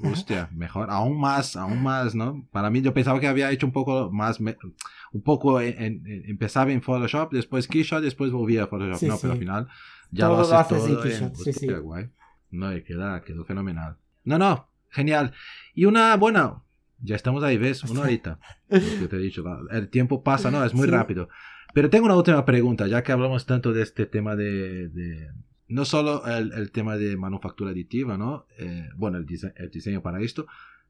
[0.03, 2.45] Hostia, mejor, aún más, aún más, ¿no?
[2.51, 6.31] Para mí yo pensaba que había hecho un poco más, un poco, en, en- en-
[6.31, 8.99] empezaba en Photoshop, después Keyshot, después volvía a Photoshop.
[8.99, 9.69] Sí, no, pero al final
[10.11, 12.11] ya Todo lo haces haces en todo Keyshot, sí, hostia, guay.
[12.51, 13.97] No, y queda, quedó fenomenal.
[14.25, 15.33] No, no, genial.
[15.75, 16.63] Y una, buena,
[17.05, 17.85] ya estamos ahí, ¿ves?
[17.85, 18.39] Una horita.
[18.69, 20.65] lo que te he dicho, el tiempo pasa, ¿no?
[20.65, 20.91] Es muy Sí.
[20.91, 21.29] rápido.
[21.73, 25.29] Pero tengo una última pregunta, ya que hablamos tanto de este tema de, de,
[25.69, 28.47] no solo el, el, tema de manufactura aditiva, ¿no?
[28.59, 30.47] Eh, bueno, el, dise el, diseño para esto,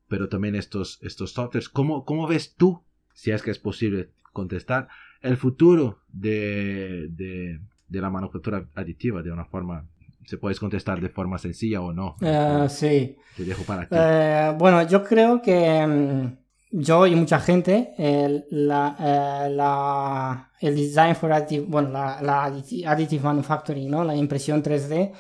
[0.09, 1.69] pero también estos, estos softwares.
[1.69, 2.83] ¿Cómo, ¿Cómo ves tú,
[3.15, 4.89] si es que es posible contestar,
[5.23, 9.87] el futuro de, de, de la manufactura aditiva de una forma
[10.27, 12.17] se puedes contestar de forma sencilla o no.
[12.21, 13.17] Uh, sí.
[13.37, 13.95] Te dejo para ti.
[13.95, 16.37] Uh, bueno, yo creo que um,
[16.71, 22.45] yo y mucha gente, el, la, uh, la, el design for additive, bueno, la, la,
[22.45, 24.05] additive manufacturing, ¿no?
[24.05, 25.13] La impresión 3D,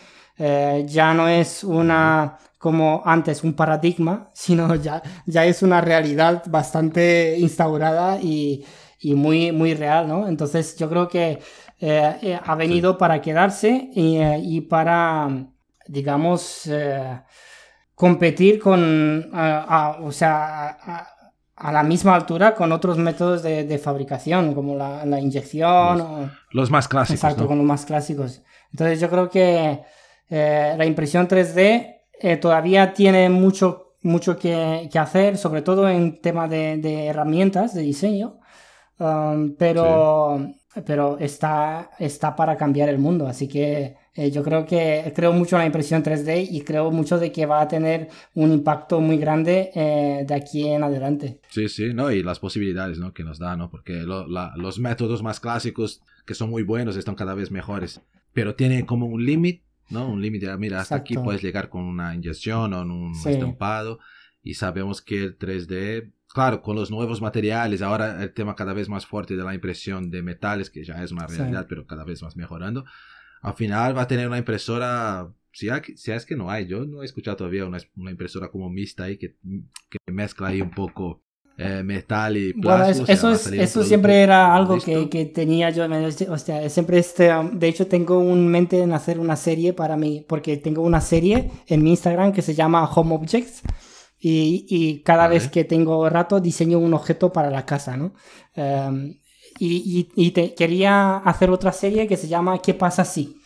[0.86, 7.36] ya no es una, como antes, un paradigma, sino ya, ya es una realidad bastante
[7.38, 8.64] instaurada y,
[9.00, 10.26] y muy, muy real, ¿no?
[10.26, 11.40] Entonces yo creo que
[11.80, 12.96] eh, eh, ha venido sí.
[12.98, 15.28] para quedarse y, eh, y, para,
[15.86, 16.70] digamos,
[17.94, 21.08] competir con, a, o sea, a,
[21.56, 25.98] a, la misma altura con otros métodos de, de fabricación, como la, la inyección.
[25.98, 27.22] Los, o, los, más clásicos.
[27.22, 27.48] Exacto, ¿no?
[27.48, 28.42] con los más clásicos.
[28.70, 29.82] Entonces yo creo que
[30.30, 36.78] la impresión 3D todavía tiene mucho, mucho que, que, hacer, sobre todo en tema de,
[36.78, 38.38] de herramientas de diseño.
[38.98, 40.38] Um, pero...
[40.38, 43.26] Sí pero está, está para cambiar el mundo.
[43.26, 47.18] Así que eh, yo creo que creo mucho en la impresión 3D y creo mucho
[47.18, 51.40] de que va a tener un impacto muy grande eh, de aquí en adelante.
[51.50, 52.10] Sí, sí, ¿no?
[52.10, 53.12] y las posibilidades ¿no?
[53.12, 53.70] que nos da, ¿no?
[53.70, 58.00] porque lo, la, los métodos más clásicos que son muy buenos están cada vez mejores,
[58.32, 60.08] pero tiene como un límite, ¿no?
[60.08, 61.14] Un límite, ah, mira, hasta Exacto.
[61.14, 63.30] aquí puedes llegar con una inyección o un sí.
[63.30, 63.98] estampado
[64.42, 68.88] y sabemos que el 3D claro, con los nuevos materiales, ahora el tema cada vez
[68.88, 71.66] más fuerte de la impresión de metales, que ya es una realidad, sí.
[71.68, 72.84] pero cada vez más mejorando,
[73.40, 76.84] al final va a tener una impresora, si, hay, si es que no hay, yo
[76.86, 79.36] no he escuchado todavía una, una impresora como mixta ahí que,
[79.88, 81.22] que mezcla ahí un poco
[81.56, 83.04] eh, metal y plástico.
[83.04, 85.86] Bueno, eso, eso, es, eso siempre era algo que, que, tenía yo,
[86.30, 90.26] o sea, siempre este, de hecho tengo un mente en hacer una serie para mí,
[90.28, 93.62] porque tengo una serie en mi Instagram que se llama Home Objects
[94.26, 98.14] y, y cada vez que tengo rato diseño un objeto para la casa, ¿no?
[98.56, 99.14] Um,
[99.58, 103.36] y, y, y te, quería hacer otra serie que se llama ¿Qué pasa si?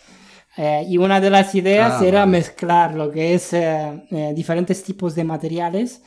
[0.56, 2.30] Eh, y una de las ideas ah, era vale.
[2.30, 6.02] mezclar lo que es eh, eh, diferentes tipos de materiales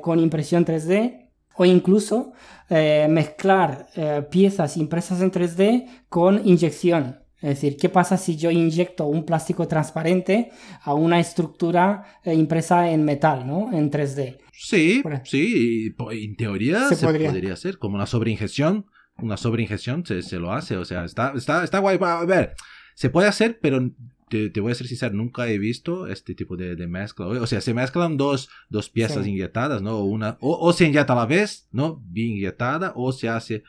[0.00, 2.32] con impresión 3D o incluso
[2.68, 3.88] mezclar
[4.30, 7.21] piezas impresas en 3D con inyección.
[7.42, 10.50] Es decir, ¿qué pasa si yo inyecto un plástico transparente
[10.82, 13.72] a una estructura eh, impresa en metal, ¿no?
[13.72, 14.38] En 3D.
[14.52, 17.30] Sí, sí, en teoría se, se podría.
[17.30, 17.52] podría.
[17.52, 18.86] hacer como una sobreinyección.
[19.16, 21.98] Una sobreinyección se, se lo hace, o sea, está, está, está guay.
[22.00, 22.54] A ver,
[22.94, 23.90] se puede hacer, pero
[24.28, 27.26] te, te, voy a ser sincero, nunca he visto este tipo de, de mezcla.
[27.26, 29.30] O sea, se mezclan dos, dos piezas sí.
[29.30, 30.02] inyectadas, ¿no?
[30.04, 32.00] Una, o, o, se inyecta a la vez, ¿no?
[32.06, 33.64] Bien inyectada, o se hace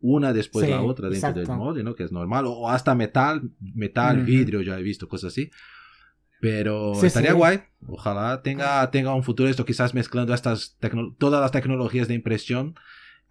[0.00, 1.52] una después sí, la otra dentro exacto.
[1.52, 1.94] del molde, ¿no?
[1.94, 4.24] Que es normal, o hasta metal, metal, uh -huh.
[4.24, 5.50] vidrio, ya he visto cosas así.
[6.40, 7.36] Pero sí, estaría sí.
[7.36, 7.60] guay.
[7.86, 10.78] Ojalá tenga, tenga un futuro esto, quizás mezclando estas
[11.18, 12.76] todas las tecnologías de impresión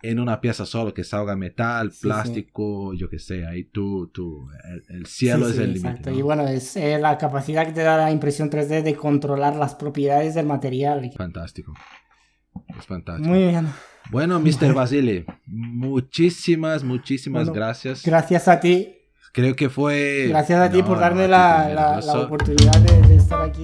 [0.02, 4.84] en una pieza solo, que salga metal, plástico, yo qué sé, ahí tú, tú, el,
[4.96, 6.12] el cielo es el límite.
[6.12, 6.18] ¿no?
[6.18, 9.74] Y bueno, es eh, la capacidad que te da la impresión 3D de controlar las
[9.74, 11.12] propiedades del material.
[11.18, 11.74] Fantástico.
[12.78, 13.30] Es fantástico.
[13.30, 13.68] Muy bien.
[14.10, 14.74] Bueno, Mr.
[14.74, 18.04] Basile, muchísimas, muchísimas bueno, gracias.
[18.04, 18.94] Gracias a ti.
[19.34, 20.28] Creo que fue...
[20.30, 23.62] Gracias a ti por darme no, la, la, la, oportunidad de, de, estar aquí.